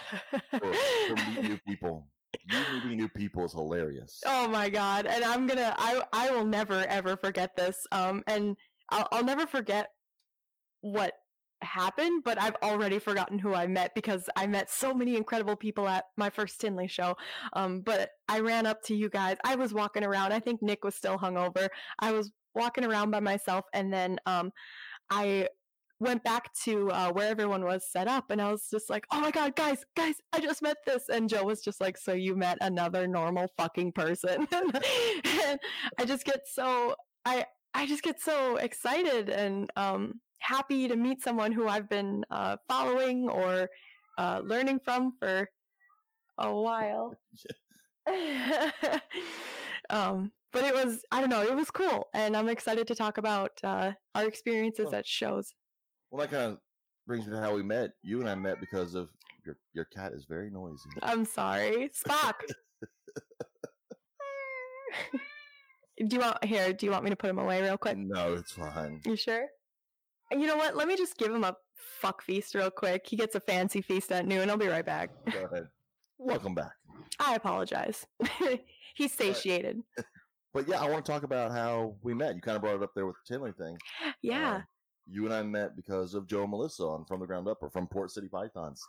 or, 0.54 0.67
or 0.69 1.15
meet 1.30 1.43
new 1.43 1.60
people. 1.67 2.08
You 2.52 2.60
meeting 2.73 2.97
new 2.97 3.10
people 3.10 3.45
is 3.45 3.54
hilarious. 3.54 4.21
oh 4.25 4.47
my 4.47 4.69
god. 4.69 5.06
And 5.08 5.23
I'm 5.23 5.47
gonna 5.47 5.73
I 5.78 6.02
I 6.13 6.32
will 6.32 6.45
never 6.45 6.86
ever 6.88 7.17
forget 7.17 7.56
this. 7.56 7.88
Um 7.91 8.23
and 8.28 8.56
I'll 8.89 9.08
I'll 9.12 9.23
never 9.23 9.47
forget 9.47 9.89
what 10.82 11.13
happened, 11.62 12.23
but 12.23 12.39
I've 12.41 12.56
already 12.63 12.99
forgotten 12.99 13.38
who 13.39 13.54
I 13.54 13.67
met 13.67 13.93
because 13.95 14.30
I 14.36 14.47
met 14.47 14.69
so 14.69 14.93
many 14.93 15.15
incredible 15.17 15.56
people 15.56 15.88
at 15.88 16.06
my 16.17 16.30
first 16.30 16.62
Tinley 16.62 16.88
show. 16.88 17.15
Um, 17.54 17.82
but 17.82 18.12
I 18.30 18.39
ran 18.39 18.65
up 18.65 18.82
to 18.84 18.95
you 18.95 19.10
guys. 19.10 19.38
I 19.43 19.56
was 19.56 19.73
walking 19.73 20.04
around. 20.06 20.32
I 20.32 20.39
think 20.39 20.62
Nick 20.62 20.86
was 20.86 20.95
still 20.95 21.17
hungover. 21.17 21.67
I 21.99 22.12
was 22.13 22.32
walking 22.56 22.86
around 22.86 23.12
by 23.12 23.19
myself, 23.19 23.65
and 23.73 23.91
then 23.91 24.19
um, 24.25 24.52
I 25.10 25.49
went 25.99 26.23
back 26.23 26.53
to 26.63 26.89
uh, 26.91 27.12
where 27.12 27.29
everyone 27.29 27.63
was 27.63 27.91
set 27.91 28.07
up, 28.07 28.31
and 28.31 28.41
I 28.41 28.51
was 28.51 28.67
just 28.71 28.89
like, 28.89 29.05
"Oh 29.12 29.19
my 29.19 29.31
god, 29.31 29.55
guys, 29.55 29.83
guys, 29.95 30.15
I 30.33 30.39
just 30.39 30.62
met 30.62 30.77
this." 30.85 31.09
And 31.09 31.29
Joe 31.29 31.43
was 31.43 31.62
just 31.62 31.81
like, 31.81 31.97
"So 31.97 32.13
you 32.13 32.35
met 32.35 32.57
another 32.62 33.07
normal 33.07 33.47
fucking 33.57 33.91
person?" 33.93 34.47
and 34.51 35.59
I 35.99 36.05
just 36.05 36.25
get 36.25 36.41
so 36.47 36.95
I 37.25 37.45
I 37.73 37.85
just 37.85 38.03
get 38.03 38.21
so 38.21 38.55
excited 38.57 39.29
and 39.29 39.69
um, 39.75 40.21
happy 40.39 40.88
to 40.88 40.95
meet 40.95 41.21
someone 41.21 41.51
who 41.51 41.67
I've 41.67 41.89
been 41.89 42.23
uh, 42.31 42.57
following 42.67 43.29
or 43.29 43.69
uh, 44.17 44.41
learning 44.43 44.79
from 44.83 45.13
for 45.19 45.49
a 46.38 46.53
while. 46.53 47.13
um, 49.89 50.31
but 50.51 50.63
it 50.63 50.73
was 50.73 51.03
I 51.12 51.19
don't 51.19 51.29
know 51.29 51.43
it 51.43 51.55
was 51.55 51.69
cool, 51.71 52.07
and 52.13 52.35
I'm 52.35 52.49
excited 52.49 52.88
to 52.88 52.95
talk 52.95 53.17
about 53.17 53.51
uh, 53.63 53.91
our 54.15 54.25
experiences 54.25 54.88
Oh. 54.91 54.95
at 54.97 55.05
shows. 55.05 55.53
Well, 56.12 56.22
that 56.22 56.32
kind 56.32 56.54
of 56.54 56.58
brings 57.06 57.28
me 57.28 57.34
to 57.34 57.41
how 57.41 57.56
we 57.56 57.63
met. 57.63 57.91
You 58.02 58.19
and 58.19 58.30
I 58.30 58.36
met 58.36 58.60
because 58.60 58.95
of 58.95 59.10
your 59.45 59.58
your 59.74 59.86
cat 59.86 60.13
is 60.13 60.26
very 60.26 60.50
noisy. 60.50 60.89
I'm 61.02 61.26
sorry, 61.26 61.89
Spock. 61.89 62.34
do 65.98 66.15
you 66.15 66.19
want 66.19 66.43
here? 66.43 66.74
Do 66.74 66.86
you 66.86 66.91
want 66.91 67.04
me 67.04 67.10
to 67.10 67.15
put 67.15 67.30
him 67.30 67.39
away 67.39 67.62
real 67.62 67.78
quick? 67.78 67.98
No, 67.98 68.34
it's 68.34 68.52
fine. 68.52 69.02
You 69.06 69.15
sure? 69.15 69.48
You 70.32 70.45
know 70.45 70.58
what? 70.58 70.76
Let 70.76 70.88
me 70.88 70.95
just 70.95 71.17
give 71.17 71.34
him 71.34 71.43
a 71.43 71.56
fuck 71.76 72.22
feast 72.22 72.56
real 72.56 72.72
quick. 72.72 73.06
He 73.08 73.15
gets 73.15 73.36
a 73.36 73.39
fancy 73.39 73.82
feast 73.82 74.12
at 74.12 74.28
noon. 74.28 74.50
I'll 74.50 74.58
be 74.58 74.67
right 74.67 74.86
back. 74.86 75.10
Go 75.32 75.45
ahead. 75.45 75.67
Welcome 76.17 76.54
back. 76.54 76.74
I 77.19 77.36
apologize. 77.36 78.06
He's 78.95 79.13
satiated. 79.13 79.82
But 80.52 80.67
yeah, 80.67 80.82
I 80.82 80.89
want 80.89 81.06
to 81.06 81.12
talk 81.12 81.22
about 81.22 81.52
how 81.52 81.93
we 82.02 82.15
met. 82.15 82.34
You 82.34 82.41
kind 82.41 82.56
of 82.56 82.63
brought 82.63 82.76
it 82.76 82.82
up 82.82 82.89
there 82.95 83.06
with 83.06 83.15
the 83.24 83.36
Tinley 83.36 83.52
thing. 83.52 83.78
Yeah. 84.24 84.56
Um, 84.56 84.63
you 85.10 85.26
and 85.26 85.34
I 85.34 85.41
met 85.41 85.76
because 85.76 86.13
of 86.13 86.28
Joe 86.28 86.41
and 86.43 86.52
Melissa 86.52 86.84
on 86.84 87.06
From 87.06 87.19
the 87.19 87.26
Ground 87.26 87.48
Up 87.48 87.58
or 87.62 87.69
from 87.69 87.88
Port 87.88 88.12
City 88.12 88.28
Pythons 88.28 88.86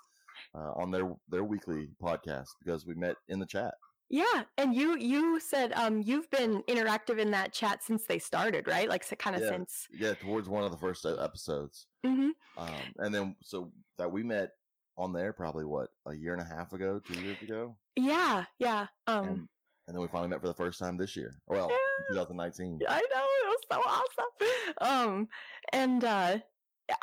uh, 0.54 0.72
on 0.76 0.90
their 0.90 1.12
their 1.28 1.44
weekly 1.44 1.88
podcast 2.02 2.48
because 2.62 2.86
we 2.86 2.94
met 2.94 3.16
in 3.28 3.38
the 3.38 3.46
chat. 3.46 3.74
Yeah. 4.08 4.42
And 4.58 4.74
you 4.74 4.96
you 4.98 5.38
said 5.40 5.72
um 5.74 6.02
you've 6.02 6.28
been 6.30 6.62
interactive 6.64 7.18
in 7.18 7.30
that 7.30 7.52
chat 7.52 7.82
since 7.84 8.06
they 8.06 8.18
started, 8.18 8.66
right? 8.66 8.88
Like 8.88 9.06
kind 9.18 9.36
of 9.36 9.42
Yeah. 9.42 9.50
since 9.50 9.86
Yeah, 9.92 10.14
towards 10.14 10.48
one 10.48 10.64
of 10.64 10.72
the 10.72 10.78
first 10.78 11.06
episodes. 11.06 11.86
hmm 12.04 12.30
Um, 12.56 12.92
and 12.98 13.14
then 13.14 13.36
so 13.42 13.72
that 13.98 14.10
we 14.10 14.22
met 14.22 14.50
on 14.96 15.12
there 15.12 15.32
probably 15.32 15.64
what 15.64 15.90
a 16.06 16.12
year 16.14 16.32
and 16.32 16.42
a 16.42 16.44
half 16.44 16.72
ago, 16.72 17.00
two 17.00 17.20
years 17.20 17.40
ago, 17.40 17.76
Yeah, 17.96 18.44
yeah. 18.58 18.88
Um 19.06 19.24
and, 19.28 19.48
and 19.86 19.96
then 19.96 20.00
we 20.00 20.08
finally 20.08 20.28
met 20.28 20.40
for 20.40 20.48
the 20.48 20.54
first 20.54 20.78
time 20.78 20.96
this 20.96 21.16
year. 21.16 21.40
Well, 21.46 21.70
in 21.70 22.14
2019. 22.16 22.80
I 22.88 23.00
know 23.14 23.26
so 23.72 23.80
awesome. 23.86 24.48
Um, 24.80 25.28
and 25.72 26.04
uh, 26.04 26.38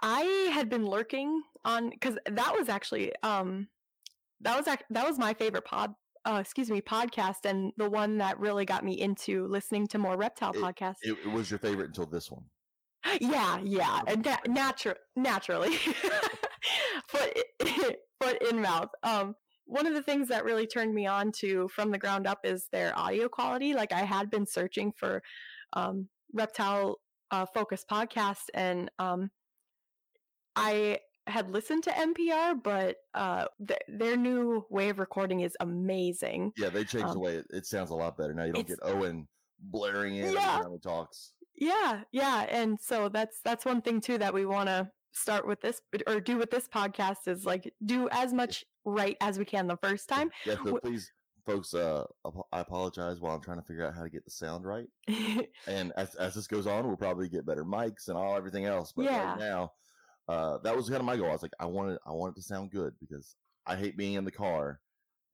I 0.02 0.22
had 0.54 0.70
been 0.70 0.86
lurking 0.86 1.42
on 1.66 1.90
because 1.90 2.18
that 2.30 2.54
was 2.58 2.70
actually 2.70 3.12
um, 3.24 3.68
that 4.42 4.58
was 4.58 4.68
ac- 4.68 4.86
that 4.90 5.06
was 5.08 5.18
my 5.18 5.34
favorite 5.34 5.66
pod. 5.66 5.94
Uh, 6.26 6.40
excuse 6.42 6.70
me, 6.70 6.82
podcast, 6.82 7.46
and 7.46 7.72
the 7.78 7.90
one 7.90 8.18
that 8.18 8.38
really 8.38 8.66
got 8.66 8.84
me 8.84 9.00
into 9.00 9.48
listening 9.48 9.88
to 9.88 9.98
more 9.98 10.18
reptile 10.18 10.52
It- 10.54 10.58
podcasts. 10.62 10.98
It, 11.04 11.18
it 11.26 11.32
was 11.32 11.50
your 11.50 11.60
favorite 11.60 11.88
until 11.88 12.06
this 12.06 12.30
one. 12.30 12.44
yeah, 13.22 13.60
yeah, 13.64 14.02
and 14.08 14.26
na- 14.26 14.38
natural, 14.48 14.96
naturally, 15.16 15.76
foot 17.08 17.38
foot 18.22 18.42
in 18.50 18.62
mouth. 18.62 18.90
Um, 19.04 19.36
one 19.66 19.86
of 19.86 19.94
the 19.94 20.02
things 20.02 20.28
that 20.30 20.44
really 20.46 20.68
turned 20.68 20.94
me 20.94 21.06
on 21.08 21.32
to 21.40 21.68
from 21.70 21.92
the 21.92 21.98
ground 21.98 22.28
up 22.28 22.40
is 22.44 22.68
their 22.72 22.98
audio 22.98 23.30
quality. 23.30 23.74
Like 23.74 23.92
I 23.94 24.02
had 24.04 24.30
been 24.30 24.46
searching 24.46 24.92
for 24.98 25.22
um, 25.74 26.08
reptile 26.34 27.00
uh, 27.32 27.46
focused 27.46 27.88
podcast, 27.90 28.44
and 28.54 28.90
um, 29.00 29.30
I 30.56 31.00
had 31.28 31.52
listened 31.52 31.84
to 31.84 31.92
NPR, 31.92 32.56
but 32.64 32.96
uh, 33.14 33.46
th- 33.68 33.80
their 33.88 34.16
new 34.16 34.66
way 34.70 34.90
of 34.90 35.00
recording 35.00 35.42
is 35.42 35.58
amazing. 35.60 36.54
Yeah, 36.58 36.70
they 36.70 36.84
changed 36.86 37.08
the 37.08 37.12
Um, 37.12 37.20
way 37.20 37.36
it, 37.36 37.48
it 37.50 37.66
sounds 37.66 37.90
a 37.90 37.96
lot 37.96 38.18
better 38.18 38.34
now. 38.34 38.46
You 38.46 38.54
don't 38.54 38.68
get 38.68 38.80
Owen 38.82 39.28
blaring 39.60 40.16
in 40.16 40.34
Yeah. 40.34 40.54
every 40.54 40.64
time 40.64 40.72
he 40.72 40.80
talks. 40.80 41.34
Yeah, 41.56 42.04
yeah, 42.12 42.46
and 42.50 42.80
so 42.80 43.10
that's 43.10 43.40
that's 43.44 43.66
one 43.66 43.82
thing 43.82 44.00
too 44.00 44.18
that 44.20 44.34
we 44.34 44.46
want 44.46 44.68
to 44.68 44.90
start 45.12 45.48
with 45.48 45.60
this 45.62 45.82
or 46.06 46.20
do 46.20 46.38
with 46.38 46.52
this 46.52 46.68
podcast 46.68 47.28
is 47.28 47.44
like 47.46 47.74
do 47.84 48.08
as 48.12 48.32
much 48.32 48.64
right 48.86 49.18
as 49.22 49.40
we 49.40 49.46
can 49.46 49.66
the 49.68 49.78
first 49.78 50.08
time. 50.08 50.30
Yeah, 50.46 50.56
so 50.64 50.78
please, 50.78 51.12
folks, 51.48 51.74
uh, 51.74 52.04
I 52.52 52.60
apologize 52.60 53.20
while 53.20 53.34
I'm 53.34 53.42
trying 53.42 53.60
to 53.60 53.66
figure 53.66 53.88
out 53.88 53.96
how 53.96 54.04
to 54.04 54.10
get 54.10 54.26
the 54.26 54.32
sound 54.32 54.66
right. 54.66 54.88
And 55.68 55.92
as, 55.98 56.14
as 56.16 56.36
this 56.36 56.46
goes 56.48 56.68
on, 56.68 56.86
we'll 56.88 56.98
probably 56.98 57.30
get 57.30 57.46
better 57.46 57.66
mics 57.66 58.10
and 58.10 58.18
all 58.18 58.36
everything 58.36 58.66
else. 58.66 58.92
But 58.96 59.06
Yeah. 59.06 59.32
right 59.32 59.40
now, 59.40 59.72
uh, 60.28 60.58
that 60.64 60.76
was 60.76 60.90
kind 60.90 61.00
of 61.00 61.06
my 61.06 61.16
goal. 61.18 61.30
I 61.30 61.32
was 61.34 61.42
like, 61.42 61.54
I 61.60 61.66
wanted, 61.66 61.98
I 62.06 62.12
want 62.12 62.36
it 62.38 62.42
to 62.42 62.46
sound 62.46 62.72
good 62.72 62.94
because 63.00 63.36
I 63.66 63.76
hate 63.76 63.98
being 63.98 64.14
in 64.14 64.26
the 64.26 64.32
car 64.32 64.80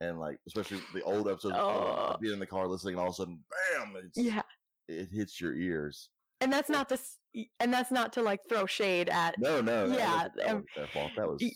and 0.02 0.20
like, 0.20 0.38
especially 0.48 0.80
the 0.94 1.02
old 1.04 1.28
episodes, 1.28 1.56
Oh. 1.58 2.16
being 2.22 2.34
in 2.34 2.40
the 2.40 2.46
car 2.46 2.68
listening, 2.68 2.94
and 2.96 3.02
all 3.02 3.08
of 3.08 3.14
a 3.14 3.16
sudden, 3.16 3.40
bam! 3.50 3.96
It's, 4.06 4.18
yeah. 4.18 4.42
it 4.88 5.10
hits 5.12 5.42
your 5.42 5.56
ears. 5.56 6.10
And 6.42 6.52
that's 6.54 6.70
not 6.70 6.90
this 6.90 7.18
and 7.60 7.74
that's 7.74 7.90
not 7.90 8.14
to 8.14 8.22
like 8.22 8.42
throw 8.48 8.66
shade 8.68 9.10
at 9.10 9.40
No, 9.40 9.60
no, 9.62 9.88
that 9.90 9.98
Yeah, 9.98 10.28
that 10.36 10.50
um, 10.52 10.66
wasn't 10.78 10.94
their. 10.94 11.12
That 11.16 11.28
was 11.32 11.40
y- 11.42 11.52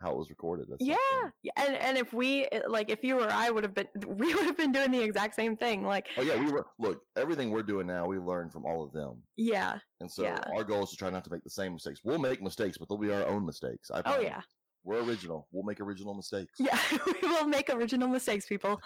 how 0.00 0.10
it 0.10 0.16
was 0.16 0.30
recorded. 0.30 0.66
That's 0.68 0.82
yeah, 0.82 1.30
and 1.56 1.74
and 1.76 1.98
if 1.98 2.12
we 2.12 2.46
uh, 2.48 2.68
like 2.68 2.90
if 2.90 3.02
you 3.02 3.18
or 3.20 3.30
I 3.30 3.50
would 3.50 3.64
have 3.64 3.74
been 3.74 3.88
we 4.06 4.34
would 4.34 4.44
have 4.44 4.56
been 4.56 4.72
doing 4.72 4.90
the 4.90 5.02
exact 5.02 5.34
same 5.34 5.56
thing 5.56 5.82
like 5.82 6.06
Oh 6.16 6.22
yeah, 6.22 6.38
we 6.38 6.50
were 6.50 6.66
look. 6.78 7.00
Everything 7.16 7.50
we're 7.50 7.62
doing 7.62 7.86
now, 7.86 8.06
we 8.06 8.18
learned 8.18 8.52
from 8.52 8.64
all 8.66 8.84
of 8.84 8.92
them, 8.92 9.22
yeah 9.36 9.78
and 10.00 10.10
so 10.10 10.24
Yeah. 10.24 10.38
our 10.54 10.64
goal 10.64 10.84
is 10.84 10.90
to 10.90 10.96
try 10.96 11.08
not 11.10 11.24
to 11.24 11.30
make 11.32 11.42
the 11.44 11.50
same 11.50 11.72
mistakes. 11.72 12.00
We'll 12.04 12.18
make 12.18 12.42
mistakes, 12.42 12.76
but 12.78 12.88
they'll 12.88 12.98
be 12.98 13.12
our 13.12 13.26
own 13.26 13.46
mistakes. 13.46 13.90
I 13.90 14.02
oh 14.04 14.20
yeah 14.20 14.42
we're 14.84 15.02
original. 15.02 15.48
We'll 15.50 15.64
make 15.64 15.80
original 15.80 16.14
mistakes. 16.14 16.52
yeah 16.60 16.78
we 17.06 17.28
will 17.28 17.48
make 17.48 17.70
original 17.70 18.06
mistakes 18.08 18.46
people 18.46 18.80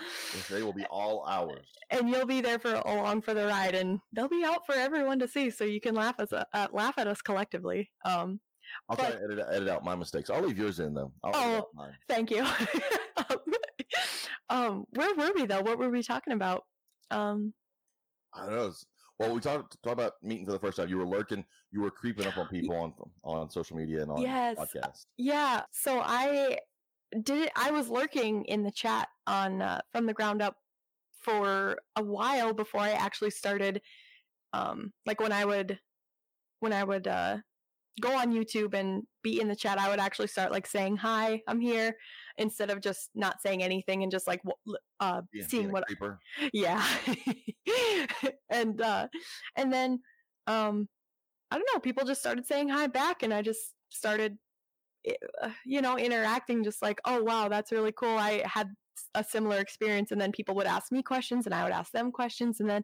They 0.48 0.62
will 0.62 0.72
be 0.72 0.86
all 0.86 1.26
ours. 1.28 1.66
and 1.90 2.08
you'll 2.08 2.24
be 2.24 2.40
there 2.40 2.58
for 2.58 2.72
along 2.86 3.20
for 3.22 3.34
the 3.34 3.46
ride 3.46 3.74
and 3.74 3.98
they'll 4.12 4.28
be 4.28 4.42
out 4.44 4.64
for 4.64 4.74
everyone 4.74 5.18
to 5.18 5.28
see 5.28 5.50
so 5.50 5.64
you 5.64 5.80
can 5.80 5.94
laugh 5.94 6.18
us 6.18 6.32
uh, 6.32 6.68
laugh 6.72 6.94
at 6.96 7.06
us 7.06 7.20
collectively 7.20 7.90
um 8.06 8.40
I'll 8.88 8.96
try 8.96 9.10
to 9.10 9.22
edit, 9.22 9.46
edit 9.50 9.68
out 9.68 9.84
my 9.84 9.94
mistakes. 9.94 10.30
I'll 10.30 10.42
leave 10.42 10.58
yours 10.58 10.80
in 10.80 10.94
though. 10.94 11.12
I'll 11.22 11.68
Oh. 11.76 11.88
thank 12.08 12.30
you 12.30 12.42
um, 14.48 14.84
where 14.90 15.14
were 15.14 15.32
we 15.34 15.46
though 15.46 15.62
what 15.62 15.78
were 15.78 15.90
we 15.90 16.02
talking 16.02 16.32
about 16.32 16.64
um 17.10 17.52
I 18.32 18.46
don't 18.46 18.54
know. 18.54 18.72
Well, 19.18 19.34
we 19.34 19.40
talked 19.40 19.76
talked 19.82 19.92
about 19.92 20.12
meeting 20.22 20.46
for 20.46 20.52
the 20.52 20.58
first 20.58 20.76
time. 20.78 20.88
You 20.88 20.96
were 20.98 21.06
lurking. 21.06 21.44
You 21.72 21.80
were 21.82 21.90
creeping 21.90 22.26
up 22.26 22.38
on 22.38 22.46
people 22.48 22.74
on 22.76 22.94
on 23.24 23.50
social 23.50 23.76
media 23.76 24.02
and 24.02 24.10
on 24.12 24.22
Yes. 24.22 24.56
podcasts. 24.56 25.06
Yeah, 25.18 25.62
so 25.72 26.00
I 26.00 26.58
did 27.22 27.46
it. 27.46 27.52
I 27.56 27.70
was 27.72 27.88
lurking 27.90 28.44
in 28.44 28.62
the 28.62 28.70
chat 28.70 29.08
on 29.26 29.60
uh, 29.60 29.80
from 29.92 30.06
the 30.06 30.14
ground 30.14 30.40
up 30.40 30.56
for 31.20 31.76
a 31.96 32.02
while 32.04 32.54
before 32.54 32.80
I 32.80 32.90
actually 32.92 33.30
started. 33.30 33.82
Um, 34.52 34.92
like 35.06 35.20
when 35.20 35.32
I 35.32 35.44
would, 35.44 35.78
when 36.60 36.72
I 36.72 36.84
would 36.84 37.06
uh, 37.08 37.38
go 38.00 38.16
on 38.16 38.32
YouTube 38.32 38.74
and 38.74 39.02
be 39.22 39.40
in 39.40 39.48
the 39.48 39.56
chat, 39.56 39.78
I 39.78 39.90
would 39.90 40.00
actually 40.00 40.28
start 40.28 40.52
like 40.52 40.66
saying 40.66 40.96
hi, 40.96 41.42
I'm 41.46 41.60
here, 41.60 41.96
instead 42.40 42.70
of 42.70 42.80
just 42.80 43.10
not 43.14 43.40
saying 43.42 43.62
anything 43.62 44.02
and 44.02 44.10
just 44.10 44.26
like 44.26 44.40
uh, 44.98 45.22
Yeah, 45.32 45.44
seeing 45.46 45.70
what 45.70 45.86
creeper. 45.86 46.18
yeah 46.52 46.84
and 48.50 48.80
uh 48.80 49.06
and 49.56 49.72
then 49.72 50.00
um 50.46 50.88
i 51.50 51.56
don't 51.56 51.68
know 51.72 51.80
people 51.80 52.04
just 52.04 52.20
started 52.20 52.46
saying 52.46 52.68
hi 52.68 52.86
back 52.86 53.22
and 53.22 53.32
i 53.32 53.42
just 53.42 53.74
started 53.90 54.38
uh, 55.42 55.50
you 55.64 55.82
know 55.82 55.98
interacting 55.98 56.64
just 56.64 56.82
like 56.82 57.00
oh 57.04 57.22
wow 57.22 57.48
that's 57.48 57.72
really 57.72 57.92
cool 57.92 58.16
i 58.16 58.42
had 58.44 58.68
a 59.14 59.24
similar 59.24 59.58
experience 59.58 60.10
and 60.10 60.20
then 60.20 60.32
people 60.32 60.54
would 60.54 60.66
ask 60.66 60.90
me 60.92 61.02
questions 61.02 61.46
and 61.46 61.54
i 61.54 61.62
would 61.62 61.72
ask 61.72 61.92
them 61.92 62.10
questions 62.10 62.60
and 62.60 62.68
then 62.68 62.82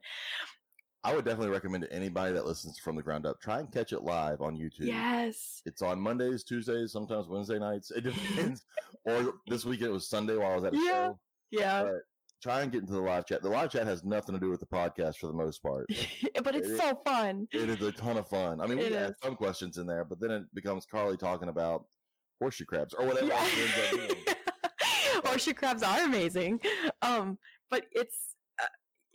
I 1.07 1.14
would 1.14 1.25
definitely 1.25 1.51
recommend 1.53 1.85
to 1.85 1.92
anybody 1.92 2.33
that 2.35 2.45
listens 2.47 2.79
from 2.79 2.97
the 2.97 3.03
ground 3.03 3.27
up 3.27 3.40
try 3.40 3.61
and 3.61 3.71
catch 3.71 3.92
it 3.92 4.03
live 4.03 4.40
on 4.40 4.57
YouTube. 4.57 4.87
yes 4.88 5.62
It's 5.64 5.81
on 5.81 6.01
Mondays, 6.01 6.42
Tuesdays, 6.42 6.90
sometimes 6.92 7.29
Wednesday 7.29 7.59
nights. 7.61 7.90
It 7.92 8.01
depends. 8.05 8.64
or 9.05 9.35
this 9.47 9.64
weekend 9.64 9.90
it 9.90 9.92
was 9.92 10.09
Sunday 10.09 10.37
while 10.37 10.53
I 10.53 10.57
was 10.57 10.64
at 10.64 10.75
a 10.75 10.77
Yeah. 10.77 10.83
show. 10.83 11.19
yeah 11.53 11.83
But 11.85 11.92
try 12.42 12.62
and 12.62 12.73
get 12.73 12.81
into 12.81 12.92
the 12.95 13.01
live 13.01 13.25
chat. 13.25 13.40
The 13.42 13.49
live 13.49 13.71
chat 13.71 13.87
has 13.87 14.03
nothing 14.05 14.35
to 14.35 14.40
do 14.40 14.51
with 14.51 14.59
the 14.61 14.66
podcast 14.66 15.19
for 15.19 15.29
the 15.29 15.33
most 15.33 15.62
part. 15.62 15.87
but 16.42 16.57
it's 16.57 16.69
It- 16.69 16.77
so 16.79 17.01
fun 17.07 17.47
It 17.53 17.71
is 17.71 17.81
a 17.83 17.92
ton 17.92 18.16
of 18.16 18.27
fun. 18.29 18.61
I 18.61 18.66
mean, 18.66 18.79
we 18.79 18.92
have 18.92 19.14
some 19.23 19.37
questions 19.37 19.79
in 19.79 19.87
there, 19.87 20.05
but 20.05 20.19
then 20.21 20.31
it 20.33 20.42
becomes 20.55 20.87
Carly 20.87 21.16
talking 21.16 21.49
about 21.49 21.85
horseshoe 22.40 22.64
crabs 22.64 22.95
or 22.95 23.07
whatever 23.07 23.33
else 23.33 23.49
it 23.53 23.61
ends 23.61 24.11
up 24.11 24.25
being. 24.25 24.37
Horseshoe 25.25 25.55
crabs 25.55 25.83
are 25.83 26.03
amazing. 26.05 26.61
Um, 27.03 27.38
but 27.71 27.87
it's 27.92 28.36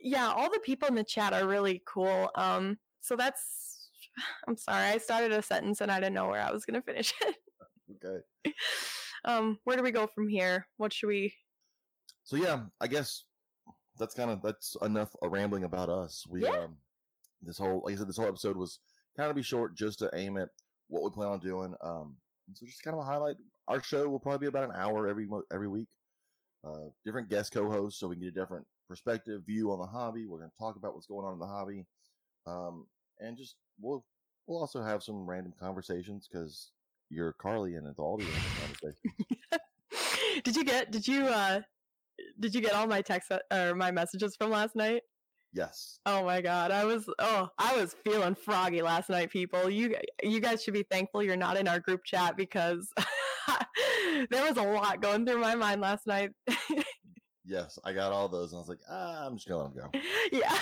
yeah, 0.03 0.27
all 0.31 0.49
the 0.49 0.59
people 0.65 0.87
in 0.87 0.95
the 0.95 1.03
chat 1.03 1.33
are 1.33 1.47
really 1.47 1.81
cool. 1.85 2.29
Um, 2.35 2.77
so 3.01 3.15
that's 3.15 3.89
I'm 4.47 4.57
sorry, 4.57 4.85
I 4.87 4.97
started 4.97 5.31
a 5.31 5.41
sentence 5.41 5.81
and 5.81 5.91
I 5.91 5.99
didn't 5.99 6.15
know 6.15 6.27
where 6.27 6.41
I 6.41 6.51
was 6.51 6.65
gonna 6.65 6.81
finish 6.81 7.13
it. 7.21 7.35
Okay. 8.05 8.53
um, 9.25 9.59
where 9.65 9.75
do 9.75 9.83
we 9.83 9.91
go 9.91 10.07
from 10.07 10.29
here? 10.29 10.65
What 10.77 10.93
should 10.93 11.07
we? 11.07 11.33
So 12.23 12.37
yeah, 12.37 12.63
I 12.79 12.87
guess 12.87 13.25
that's 13.97 14.15
kind 14.15 14.31
of 14.31 14.41
that's 14.41 14.77
enough 14.81 15.13
uh, 15.21 15.27
rambling 15.29 15.65
about 15.65 15.89
us. 15.89 16.25
We 16.29 16.43
Yeah. 16.43 16.51
um 16.63 16.77
this 17.41 17.57
whole 17.57 17.81
like 17.83 17.95
I 17.95 17.97
said, 17.97 18.07
this 18.07 18.15
whole 18.17 18.27
episode 18.29 18.55
was 18.55 18.79
kind 19.17 19.29
of 19.29 19.35
be 19.35 19.41
short 19.43 19.75
just 19.75 19.99
to 19.99 20.09
aim 20.13 20.37
at 20.37 20.47
what 20.87 21.03
we 21.03 21.09
plan 21.09 21.27
on 21.29 21.39
doing. 21.39 21.75
Um 21.83 22.15
so 22.53 22.65
just 22.65 22.81
kind 22.81 22.95
of 22.95 23.01
a 23.03 23.05
highlight. 23.05 23.35
Our 23.67 23.83
show 23.83 24.07
will 24.07 24.19
probably 24.19 24.45
be 24.45 24.49
about 24.49 24.69
an 24.69 24.75
hour 24.75 25.07
every 25.07 25.25
mo- 25.27 25.43
every 25.51 25.67
week. 25.67 25.89
Uh 26.65 26.89
different 27.05 27.29
guest 27.29 27.51
co-hosts 27.51 27.99
so 27.99 28.07
we 28.07 28.15
can 28.15 28.23
get 28.23 28.29
a 28.37 28.39
different 28.39 28.65
perspective, 28.91 29.43
view 29.45 29.71
on 29.71 29.79
the 29.79 29.85
hobby. 29.85 30.25
We're 30.25 30.39
gonna 30.39 30.51
talk 30.59 30.75
about 30.75 30.93
what's 30.93 31.07
going 31.07 31.25
on 31.25 31.33
in 31.33 31.39
the 31.39 31.47
hobby. 31.47 31.85
Um 32.45 32.85
and 33.19 33.37
just 33.37 33.55
we'll 33.79 34.03
we'll 34.47 34.59
also 34.59 34.83
have 34.83 35.01
some 35.01 35.29
random 35.29 35.53
conversations 35.57 36.27
because 36.29 36.71
you're 37.09 37.33
Carly 37.33 37.75
and 37.75 37.87
it's 37.87 37.99
all 37.99 38.17
the 38.17 38.25
random 38.25 38.51
conversations. 38.59 40.43
did 40.43 40.55
you 40.55 40.63
get? 40.65 40.91
Did 40.91 41.07
you? 41.07 41.25
uh 41.25 41.61
Did 42.39 42.53
you 42.53 42.61
get 42.61 42.73
all 42.73 42.87
my 42.87 43.01
text 43.01 43.31
or 43.51 43.75
my 43.75 43.91
messages 43.91 44.35
from 44.35 44.51
last 44.51 44.75
night? 44.75 45.03
Yes. 45.53 45.99
Oh 46.05 46.23
my 46.25 46.41
god, 46.41 46.71
I 46.71 46.85
was 46.85 47.09
oh, 47.19 47.49
I 47.57 47.75
was 47.75 47.95
feeling 48.05 48.35
froggy 48.35 48.81
last 48.81 49.09
night, 49.09 49.29
people. 49.29 49.69
You 49.69 49.95
you 50.23 50.39
guys 50.39 50.63
should 50.63 50.73
be 50.73 50.85
thankful 50.89 51.23
you're 51.23 51.35
not 51.35 51.57
in 51.57 51.67
our 51.67 51.79
group 51.79 52.03
chat 52.05 52.37
because 52.37 52.89
there 54.29 54.43
was 54.43 54.57
a 54.57 54.61
lot 54.61 55.01
going 55.01 55.25
through 55.25 55.39
my 55.39 55.55
mind 55.55 55.81
last 55.81 56.07
night. 56.07 56.31
Yes, 57.51 57.77
I 57.83 57.91
got 57.91 58.13
all 58.13 58.29
those, 58.29 58.53
and 58.53 58.59
I 58.59 58.61
was 58.61 58.69
like, 58.69 58.79
ah, 58.89 59.25
I'm 59.25 59.35
just 59.35 59.45
gonna 59.45 59.63
let 59.63 59.75
them 59.75 59.91
go. 59.91 59.99
yeah. 60.31 60.57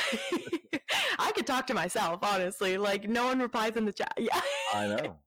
I 1.19 1.31
could 1.33 1.45
talk 1.45 1.67
to 1.67 1.75
myself, 1.75 2.23
honestly. 2.23 2.79
Like 2.79 3.07
no 3.07 3.25
one 3.25 3.37
replies 3.39 3.75
in 3.75 3.85
the 3.85 3.93
chat. 3.93 4.11
Yeah. 4.17 4.41
I 4.73 4.87
know. 4.87 5.19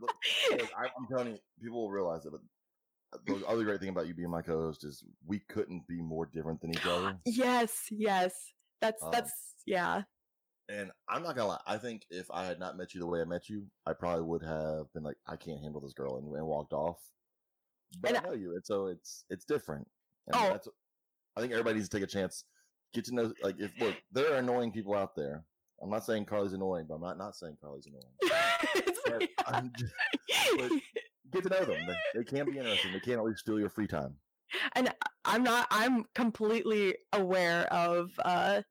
Look, 0.00 0.14
I, 0.50 0.86
I'm 0.86 1.06
telling 1.10 1.32
you, 1.32 1.38
people 1.62 1.82
will 1.82 1.90
realize 1.90 2.24
it. 2.24 2.32
But 2.32 2.40
the 3.26 3.46
other 3.46 3.64
great 3.64 3.80
thing 3.80 3.90
about 3.90 4.06
you 4.06 4.14
being 4.14 4.30
my 4.30 4.40
co-host 4.40 4.82
is 4.84 5.04
we 5.26 5.40
couldn't 5.50 5.86
be 5.86 6.00
more 6.00 6.24
different 6.24 6.62
than 6.62 6.70
each 6.70 6.86
other. 6.86 7.18
yes, 7.26 7.84
yes. 7.90 8.32
That's 8.80 9.02
Um, 9.02 9.10
that's 9.12 9.32
yeah. 9.66 10.04
And 10.70 10.90
I'm 11.06 11.22
not 11.22 11.36
gonna 11.36 11.48
lie. 11.48 11.60
I 11.66 11.76
think 11.76 12.06
if 12.08 12.30
I 12.30 12.46
had 12.46 12.58
not 12.58 12.78
met 12.78 12.94
you 12.94 13.00
the 13.00 13.06
way 13.06 13.20
I 13.20 13.24
met 13.24 13.50
you, 13.50 13.66
I 13.84 13.92
probably 13.92 14.24
would 14.24 14.42
have 14.42 14.90
been 14.94 15.02
like, 15.02 15.18
I 15.26 15.36
can't 15.36 15.60
handle 15.60 15.82
this 15.82 15.92
girl, 15.92 16.16
and, 16.16 16.34
and 16.34 16.46
walked 16.46 16.72
off. 16.72 16.96
But 18.00 18.14
And 18.14 18.18
I 18.18 18.28
know 18.30 18.34
you, 18.34 18.54
and 18.54 18.64
so 18.64 18.86
it's 18.86 19.26
it's 19.28 19.44
different. 19.44 19.86
And 20.28 20.36
Oh. 20.36 20.48
that's, 20.50 20.68
I 21.36 21.40
think 21.40 21.52
everybody 21.52 21.76
needs 21.76 21.88
to 21.88 21.96
take 21.96 22.04
a 22.04 22.10
chance, 22.10 22.44
get 22.94 23.04
to 23.06 23.14
know. 23.14 23.32
Like, 23.42 23.56
if 23.58 23.70
look, 23.80 23.94
there 24.12 24.32
are 24.32 24.36
annoying 24.38 24.72
people 24.72 24.94
out 24.94 25.14
there. 25.16 25.44
I'm 25.82 25.90
not 25.90 26.04
saying 26.04 26.24
Carly's 26.24 26.52
annoying, 26.54 26.86
but 26.88 26.96
I'm 26.96 27.00
not 27.02 27.18
not 27.18 27.36
saying 27.36 27.56
Carly's 27.60 27.86
annoying. 27.86 28.12
But 29.46 29.72
just, 29.78 29.94
but- 30.56 30.72
get 31.32 31.42
to 31.44 31.48
know 31.50 31.64
them. 31.64 31.86
They, 31.86 31.96
they 32.20 32.24
can 32.24 32.46
be 32.50 32.58
interesting. 32.58 32.92
They 32.92 33.00
can't 33.00 33.18
always 33.18 33.38
steal 33.38 33.58
your 33.58 33.68
free 33.70 33.86
time. 33.86 34.14
and 34.74 34.92
I'm 35.24 35.42
not 35.42 35.66
I'm 35.70 36.04
completely 36.14 36.96
aware 37.12 37.72
of 37.72 38.10
uh 38.24 38.62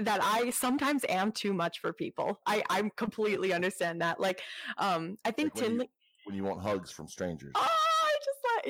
that 0.00 0.20
I 0.22 0.50
sometimes 0.50 1.04
am 1.08 1.32
too 1.32 1.52
much 1.52 1.80
for 1.80 1.92
people. 1.92 2.40
I 2.46 2.62
I 2.70 2.88
completely 2.96 3.52
understand 3.52 4.00
that. 4.00 4.20
Like 4.20 4.40
um 4.78 5.18
I 5.24 5.30
think 5.32 5.54
Like 5.54 5.62
when 5.64 5.80
you- 5.80 5.86
when 6.24 6.36
you 6.36 6.44
want 6.44 6.60
hugs 6.60 6.90
from 6.90 7.08
strangers. 7.08 7.52
Oh, 7.54 7.60
I 7.60 7.66
just 7.66 7.70
like 7.70 7.77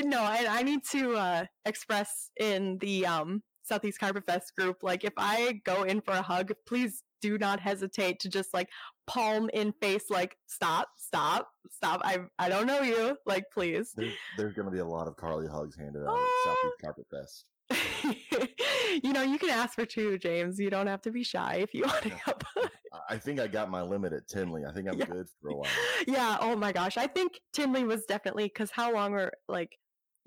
no, 0.05 0.21
I 0.21 0.47
I 0.49 0.63
need 0.63 0.81
to 0.93 1.15
uh 1.17 1.45
express 1.65 2.31
in 2.39 2.79
the 2.81 3.07
um 3.07 3.43
Southeast 3.63 3.99
Carpet 4.01 4.25
Fest 4.27 4.53
group 4.57 4.79
like 4.83 5.05
if 5.05 5.13
I 5.19 5.61
go 5.65 5.83
in 5.83 6.01
for 6.01 6.13
a 6.13 6.23
hug, 6.23 6.53
please 6.67 7.03
do 7.21 7.37
not 7.37 7.59
hesitate 7.61 8.21
to 8.21 8.29
just 8.29 8.55
like 8.55 8.69
palm 9.07 9.51
in 9.53 9.73
face 9.83 10.05
like 10.09 10.37
stop, 10.47 10.89
stop, 10.97 11.49
stop. 11.71 12.01
I 12.05 12.19
I 12.39 12.49
don't 12.49 12.67
know 12.67 12.81
you. 12.81 13.17
Like 13.27 13.45
please. 13.53 13.93
There's, 13.97 14.13
there's 14.37 14.55
going 14.55 14.67
to 14.67 14.73
be 14.73 14.79
a 14.79 14.87
lot 14.87 15.07
of 15.09 15.17
Carly 15.17 15.49
hugs 15.49 15.77
handed 15.77 16.03
out 16.03 16.17
Oh. 16.17 16.17
at 16.47 16.49
Southeast 16.49 16.81
Carpet 16.83 17.07
Fest. 17.11 17.45
you 19.03 19.13
know, 19.13 19.23
you 19.23 19.39
can 19.39 19.51
ask 19.51 19.75
for 19.75 19.85
two, 19.85 20.17
James. 20.19 20.59
You 20.59 20.71
don't 20.71 20.87
have 20.87 21.03
to 21.03 21.11
be 21.11 21.23
shy 21.25 21.57
if 21.61 21.75
you 21.75 21.83
want 21.87 22.03
to 22.03 22.09
help. 22.11 22.45
I- 22.57 22.69
I 23.11 23.17
think 23.17 23.39
I 23.41 23.47
got 23.47 23.71
my 23.71 23.81
limit 23.83 24.13
at 24.13 24.29
Tinley. 24.29 24.65
I 24.67 24.73
think 24.73 24.89
I'm 24.89 24.99
Yeah. 24.99 25.07
good 25.07 25.27
for 25.41 25.51
a 25.51 25.57
while. 25.57 25.71
yeah. 26.07 26.37
Oh 26.41 26.57
my 26.57 26.73
gosh. 26.73 26.97
I 26.99 27.07
think 27.07 27.39
Tinley 27.55 27.85
was 27.85 28.05
definitely 28.07 28.45
because 28.45 28.71
how 28.71 28.93
long 28.93 29.13
were 29.13 29.33
like, 29.49 29.71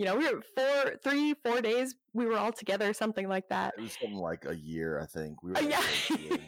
you 0.01 0.07
know, 0.07 0.15
we 0.15 0.25
were 0.33 0.41
four, 0.57 0.93
three, 1.03 1.35
four 1.45 1.61
days. 1.61 1.93
We 2.13 2.25
were 2.25 2.35
all 2.35 2.51
together, 2.51 2.91
something 2.91 3.27
like 3.29 3.47
that. 3.49 3.75
It 3.77 3.81
was 3.81 3.91
something 4.01 4.15
like 4.17 4.45
a 4.47 4.55
year, 4.57 4.99
I 4.99 5.05
think. 5.05 5.43
We 5.43 5.51
were 5.51 5.57
Uh, 5.57 5.61
there 5.61 5.69
yeah. 5.69 5.81
for 5.81 6.13
a 6.15 6.39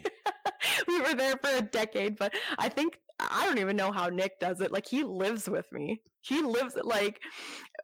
we 0.88 1.00
were 1.00 1.14
there 1.14 1.36
for 1.40 1.50
a 1.56 1.62
decade, 1.62 2.16
but 2.18 2.34
I 2.58 2.68
think 2.68 2.98
I 3.20 3.46
don't 3.46 3.58
even 3.58 3.76
know 3.76 3.92
how 3.92 4.08
Nick 4.08 4.40
does 4.40 4.60
it. 4.60 4.72
Like 4.72 4.88
he 4.88 5.04
lives 5.04 5.48
with 5.48 5.66
me. 5.70 6.00
He 6.22 6.42
lives 6.42 6.74
like 6.82 7.20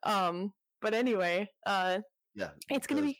um 0.02 0.52
but 0.82 0.92
anyway, 0.92 1.48
uh, 1.66 2.00
Yeah, 2.34 2.48
it's 2.68 2.88
gonna 2.88 3.02
be. 3.02 3.16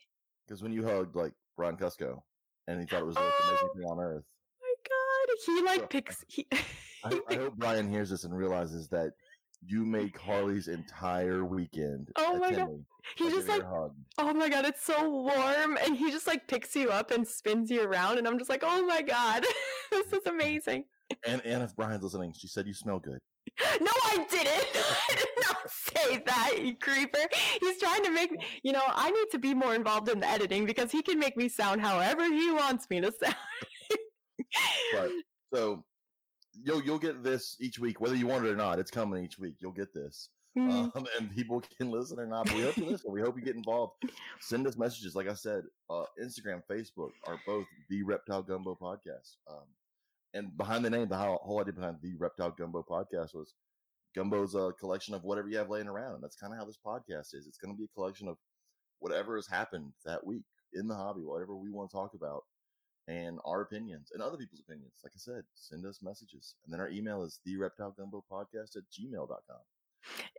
because 0.49 0.61
when 0.61 0.73
you 0.73 0.85
hugged 0.85 1.15
like 1.15 1.35
Brian 1.57 1.77
Cusco, 1.77 2.19
and 2.67 2.81
he 2.81 2.87
thought 2.87 3.03
it 3.03 3.07
was 3.07 3.15
the 3.15 3.21
most 3.21 3.35
amazing 3.49 3.69
Oh. 3.71 3.75
thing 3.77 3.85
on 3.93 4.01
earth. 4.01 4.25
my 4.61 4.75
God, 4.89 5.37
he 5.47 5.63
like 5.63 5.89
picks. 5.89 6.25
He, 6.27 6.49
I, 7.05 7.21
I 7.31 7.35
hope 7.37 7.55
Brian 7.59 7.89
hears 7.89 8.11
this 8.11 8.25
and 8.25 8.37
realizes 8.37 8.89
that 8.89 9.13
you 9.67 9.85
make 9.85 10.19
Harley's 10.19 10.69
entire 10.69 11.45
weekend. 11.45 12.11
Oh 12.17 12.37
my 12.39 12.53
God. 12.53 12.85
he 13.17 13.31
just 13.31 13.49
like. 13.49 13.63
Oh 14.19 14.35
my 14.35 14.49
god, 14.49 14.65
it's 14.65 14.85
so 14.85 15.09
warm. 15.09 15.77
And 15.85 15.97
he 15.97 16.11
just 16.11 16.27
like 16.27 16.47
picks 16.49 16.75
you 16.75 16.91
up 16.91 17.11
and 17.11 17.27
spins 17.27 17.71
you 17.71 17.83
around. 17.83 18.19
And 18.19 18.27
I'm 18.27 18.39
just 18.39 18.51
like, 18.51 18.63
oh 18.65 18.85
my 18.87 19.03
god, 19.03 19.45
this 19.91 20.13
is 20.13 20.27
amazing. 20.27 20.85
And 21.27 21.45
and 21.45 21.63
if 21.63 21.75
Brian's 21.77 22.03
listening, 22.03 22.33
she 22.37 22.49
said 22.49 22.67
you 22.67 22.75
smell 22.75 22.99
good. 22.99 23.19
No, 23.81 23.91
I 24.05 24.27
didn't. 24.31 24.85
I 25.11 25.15
did 25.15 25.29
not 25.43 25.57
say 25.69 26.23
that, 26.27 26.63
you 26.63 26.77
creeper. 26.77 27.19
He's 27.61 27.79
trying 27.79 28.03
to 28.05 28.11
make 28.11 28.31
me, 28.33 28.39
you 28.63 28.73
know, 28.73 28.83
I 28.87 29.11
need 29.11 29.27
to 29.33 29.39
be 29.39 29.55
more 29.55 29.75
involved 29.75 30.09
in 30.09 30.21
the 30.21 30.29
editing 30.29 30.67
because 30.67 30.91
he 30.91 31.03
can 31.03 31.19
make 31.19 31.37
me 31.37 31.49
sound 31.49 31.81
however 31.81 32.25
he 32.25 32.51
wants 32.53 32.89
me 32.91 33.01
to 33.01 33.13
sound. 33.13 33.35
But 34.93 35.11
so 35.55 35.85
you'll 36.55 36.83
you'll 36.83 36.99
get 36.99 37.23
this 37.23 37.57
each 37.61 37.79
week, 37.79 38.01
whether 38.01 38.17
you 38.17 38.27
want 38.27 38.45
it 38.45 38.51
or 38.51 38.57
not. 38.57 38.79
It's 38.79 38.91
coming 38.91 39.25
each 39.25 39.39
week. 39.39 39.57
You'll 39.61 39.73
get 39.73 39.93
this. 39.95 40.29
Mm, 40.59 40.91
um, 40.97 41.07
and 41.19 41.35
people 41.35 41.63
can 41.79 41.91
listen 41.91 42.19
or 42.19 42.27
not. 42.27 42.47
But 42.47 42.57
we 42.57 42.63
hope 42.63 42.77
you 42.77 42.87
listen. 42.87 43.13
We 43.13 43.21
hope 43.21 43.37
you 43.37 43.45
get 43.45 43.57
involved. 43.57 43.95
Send 44.41 44.67
us 44.67 44.77
messages. 44.77 45.15
Like 45.15 45.29
I 45.29 45.35
said, 45.35 45.63
uh, 45.89 46.05
Instagram, 46.23 46.63
Facebook 46.71 47.11
are 47.27 47.41
both 47.47 47.67
the 47.89 48.03
Reptile 48.03 48.43
Gumbo 48.43 48.77
podcast. 48.81 49.37
Um, 49.49 49.65
and 50.35 50.57
behind 50.57 50.85
the 50.85 50.91
name, 50.91 51.09
the 51.09 51.17
whole, 51.17 51.41
whole 51.43 51.61
idea 51.61 51.73
behind 51.73 51.97
the 52.03 52.15
Reptile 52.19 52.55
Gumbo 52.57 52.85
podcast 52.89 53.35
was 53.35 53.55
Gumbo's 54.15 54.55
a 54.55 54.73
collection 54.79 55.15
of 55.15 55.25
whatever 55.25 55.49
you 55.49 55.59
have 55.59 55.71
laying 55.71 55.89
around. 55.89 56.15
And 56.15 56.23
that's 56.23 56.37
kind 56.37 56.53
of 56.53 56.59
how 56.59 56.65
this 56.65 56.79
podcast 56.85 57.35
is. 57.35 57.47
It's 57.47 57.59
going 57.59 57.75
to 57.75 57.79
be 57.79 57.85
a 57.85 57.95
collection 57.95 58.29
of 58.29 58.37
whatever 59.01 59.37
has 59.37 59.47
happened 59.47 59.93
that 60.05 60.25
week 60.25 60.45
in 60.75 60.87
the 60.87 60.95
hobby, 60.95 61.23
whatever 61.23 61.57
we 61.57 61.71
want 61.71 61.91
to 61.91 61.97
talk 61.97 62.15
about, 62.15 62.43
and 63.11 63.39
our 63.45 63.63
opinions 63.63 64.11
and 64.15 64.23
other 64.23 64.37
people's 64.37 64.61
opinions. 64.61 64.93
Like 65.03 65.13
I 65.15 65.19
said, 65.19 65.43
send 65.55 65.85
us 65.85 65.99
messages. 66.03 66.55
And 66.65 66.73
then 66.73 66.81
our 66.81 66.89
email 66.89 67.23
is 67.25 67.41
the 67.45 67.57
reptile 67.57 67.95
gumbo 67.99 68.25
podcast 68.31 68.77
at 68.77 68.85
gmail.com. 68.97 69.59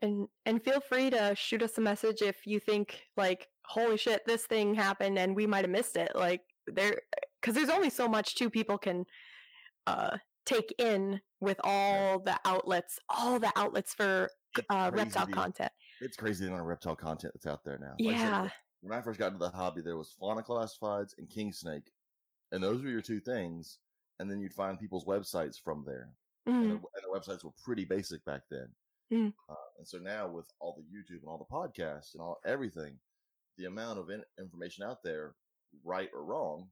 and 0.02 0.28
and 0.46 0.64
feel 0.64 0.80
free 0.80 1.10
to 1.12 1.36
shoot 1.36 1.62
us 1.62 1.78
a 1.78 1.82
message 1.82 2.22
if 2.22 2.48
you 2.48 2.60
think 2.60 3.02
like, 3.18 3.48
holy 3.66 3.98
shit, 3.98 4.22
this 4.26 4.46
thing 4.46 4.74
happened 4.74 5.20
and 5.20 5.36
we 5.36 5.46
might 5.46 5.64
have 5.66 5.70
missed 5.70 5.98
it. 5.98 6.12
Like 6.16 6.42
there, 6.68 7.02
because 7.42 7.56
there's 7.56 7.70
only 7.70 7.90
so 7.90 8.08
much 8.08 8.36
two 8.36 8.50
people 8.50 8.78
can 8.78 9.06
uh 9.88 10.18
take 10.46 10.74
in 10.80 11.20
with 11.40 11.60
all 11.64 12.20
the 12.20 12.40
outlets, 12.46 12.98
all 13.10 13.38
the 13.40 13.52
outlets 13.56 13.94
for 13.94 14.30
uh, 14.70 14.90
reptile 14.94 15.26
the- 15.28 15.34
content. 15.34 15.72
it's 16.02 16.18
crazy 16.18 16.44
the 16.46 16.50
amount 16.50 16.62
of 16.62 16.68
reptile 16.68 16.96
content 16.96 17.34
that's 17.34 17.46
out 17.46 17.64
there 17.64 17.78
now. 17.80 17.94
Like 18.00 18.16
I 18.16 18.20
said, 18.20 18.28
Yeah. 18.30 18.50
when 18.82 18.98
I 18.98 19.02
first 19.02 19.20
got 19.20 19.28
into 19.34 19.40
the 19.40 19.50
hobby, 19.52 19.82
there 19.82 19.98
was 19.98 20.12
fauna 20.20 20.42
classifieds 20.42 21.12
and 21.20 21.30
king 21.30 21.52
snake, 21.54 21.92
and 22.52 22.64
those 22.64 22.82
were 22.82 22.90
your 22.90 23.02
two 23.02 23.20
things. 23.20 23.80
And 24.20 24.30
then 24.30 24.40
you'd 24.40 24.54
find 24.54 24.80
people's 24.80 25.06
websites 25.06 25.60
from 25.60 25.84
there, 25.86 26.10
and, 26.46 26.56
Mhm. 26.56 26.68
the, 26.70 26.74
and 26.76 27.04
the 27.04 27.10
websites 27.20 27.44
were 27.44 27.52
pretty 27.64 27.86
basic 27.86 28.24
back 28.26 28.44
then. 28.52 28.68
Mm. 29.12 29.34
Uh, 29.50 29.56
and 29.80 29.88
so 29.88 29.98
now 29.98 30.28
with 30.30 30.46
all 30.60 30.76
the 30.76 30.84
YouTube 30.84 31.20
and 31.22 31.28
all 31.28 31.38
the 31.40 31.46
podcasts 31.46 32.14
and 32.14 32.22
all 32.22 32.40
everything, 32.46 33.00
the 33.58 33.66
amount 33.66 33.98
of 34.00 34.10
in- 34.12 34.24
information 34.40 34.84
out 34.86 35.02
there, 35.04 35.36
right 35.84 36.10
or 36.14 36.24
wrong, 36.24 36.70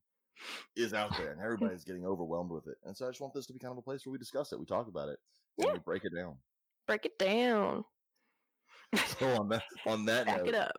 is 0.75 0.93
out 0.93 1.17
there, 1.17 1.31
and 1.31 1.41
everybody's 1.73 1.83
getting 1.83 2.05
overwhelmed 2.05 2.51
with 2.51 2.67
it. 2.67 2.77
And 2.83 2.95
so 2.95 3.07
I 3.07 3.09
just 3.09 3.19
want 3.19 3.33
this 3.33 3.47
to 3.47 3.53
be 3.53 3.59
kind 3.59 3.71
of 3.71 3.77
a 3.79 3.81
place 3.81 4.05
where 4.05 4.11
we 4.11 4.19
discuss 4.19 4.53
it, 4.53 4.59
we 4.59 4.65
talk 4.65 4.87
about 4.87 5.09
it, 5.09 5.19
and 5.57 5.67
Yeah. 5.67 5.73
we 5.73 5.79
break 5.79 6.05
it 6.05 6.13
down. 6.15 6.37
Break 6.87 7.05
it 7.05 7.17
down. 7.17 7.83
So 9.17 9.27
on 9.39 9.49
that 9.49 9.63
on 9.85 10.05
that 10.05 10.25
Back 10.25 10.37
note, 10.39 10.47
it 10.47 10.55
up. 10.55 10.75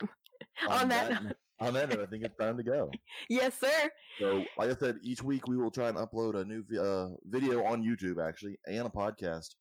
On 0.68 0.88
that 0.88 1.22
note- 1.24 1.36
on 1.60 1.74
that 1.74 1.88
note, 1.90 2.00
I 2.00 2.06
think 2.06 2.24
it's 2.24 2.36
time 2.36 2.56
to 2.56 2.62
go. 2.62 2.90
Yes, 3.28 3.58
sir. 3.60 3.90
So, 4.18 4.44
like 4.58 4.70
I 4.70 4.74
said, 4.74 4.96
each 5.02 5.22
week 5.22 5.46
we 5.46 5.56
will 5.56 5.70
try 5.70 5.88
and 5.88 5.96
upload 5.98 6.34
a 6.34 6.44
new 6.44 6.64
uh, 6.78 7.10
video 7.28 7.64
on 7.64 7.82
YouTube, 7.82 8.22
actually, 8.26 8.58
and 8.66 8.86
a 8.86 8.90
podcast 8.90 9.54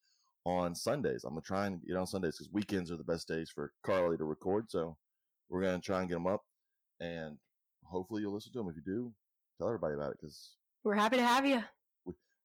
on 0.46 0.74
Sundays. 0.76 1.24
I'm 1.24 1.32
gonna 1.32 1.42
try 1.42 1.68
and 1.68 1.82
get 1.86 1.96
on 1.98 2.08
Sundays 2.08 2.38
because 2.38 2.52
weekends 2.52 2.92
are 2.92 2.98
the 2.98 3.04
best 3.04 3.28
days 3.28 3.50
for 3.54 3.72
Carly 3.86 4.18
to 4.18 4.24
record. 4.26 4.70
So, 4.72 4.98
we're 5.50 5.62
gonna 5.62 5.80
try 5.80 6.00
and 6.00 6.10
get 6.10 6.16
them 6.16 6.28
up, 6.28 6.42
and 7.00 7.38
hopefully 7.84 8.22
you'll 8.22 8.34
listen 8.34 8.52
to 8.54 8.60
them. 8.60 8.70
If 8.70 8.76
you 8.76 8.82
do, 8.86 9.14
tell 9.58 9.68
everybody 9.68 9.94
about 9.96 10.12
it 10.12 10.18
because 10.22 10.56
We're 10.84 10.96
happy 10.96 11.18
to 11.18 11.26
have 11.26 11.46
you. 11.46 11.64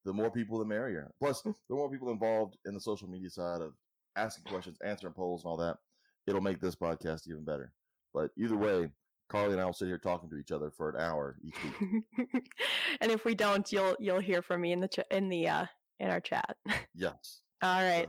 the 0.04 0.12
more 0.12 0.30
people, 0.30 0.58
the 0.58 0.64
merrier. 0.64 1.10
Plus, 1.20 1.40
the 1.42 1.54
more 1.70 1.90
people 1.90 2.10
involved 2.10 2.56
in 2.66 2.74
the 2.74 2.80
social 2.80 3.08
media 3.08 3.30
side 3.30 3.60
of 3.62 3.72
asking 4.16 4.44
questions, 4.44 4.76
answering 4.84 5.14
polls, 5.14 5.42
and 5.44 5.50
all 5.50 5.56
that, 5.56 5.76
it'll 6.26 6.40
make 6.40 6.60
this 6.60 6.74
podcast 6.76 7.22
even 7.28 7.44
better. 7.44 7.72
But 8.12 8.30
either 8.38 8.56
way, 8.56 8.90
Carly 9.28 9.52
and 9.52 9.60
I 9.60 9.64
will 9.64 9.72
sit 9.72 9.88
here 9.88 9.98
talking 9.98 10.28
to 10.30 10.36
each 10.36 10.52
other 10.52 10.70
for 10.70 10.90
an 10.90 10.96
hour 11.00 11.36
each 11.42 11.56
week. 11.64 12.02
and 13.00 13.10
if 13.10 13.24
we 13.24 13.34
don't, 13.34 13.70
you'll 13.72 13.96
you'll 13.98 14.20
hear 14.20 14.42
from 14.42 14.60
me 14.60 14.72
in 14.72 14.80
the 14.80 14.88
ch- 14.88 15.00
in 15.10 15.28
the 15.28 15.48
uh 15.48 15.66
in 16.00 16.10
our 16.10 16.20
chat. 16.20 16.56
Yes. 16.94 17.40
All 17.62 17.82
right. 17.82 18.08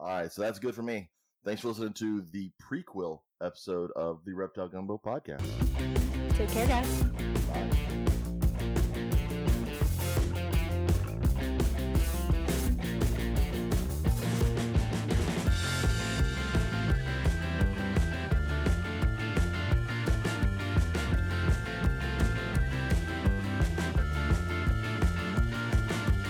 All 0.00 0.08
right, 0.08 0.30
so 0.30 0.42
that's 0.42 0.58
good 0.58 0.74
for 0.74 0.82
me. 0.82 1.10
Thanks 1.44 1.62
for 1.62 1.68
listening 1.68 1.94
to 1.94 2.20
the 2.32 2.50
prequel 2.62 3.20
episode 3.42 3.90
of 3.96 4.20
the 4.24 4.34
Reptile 4.34 4.68
Gumbo 4.68 5.00
podcast. 5.04 5.44
Take 6.36 6.50
care, 6.50 6.66
guys. 6.66 7.02
Bye. 7.02 7.87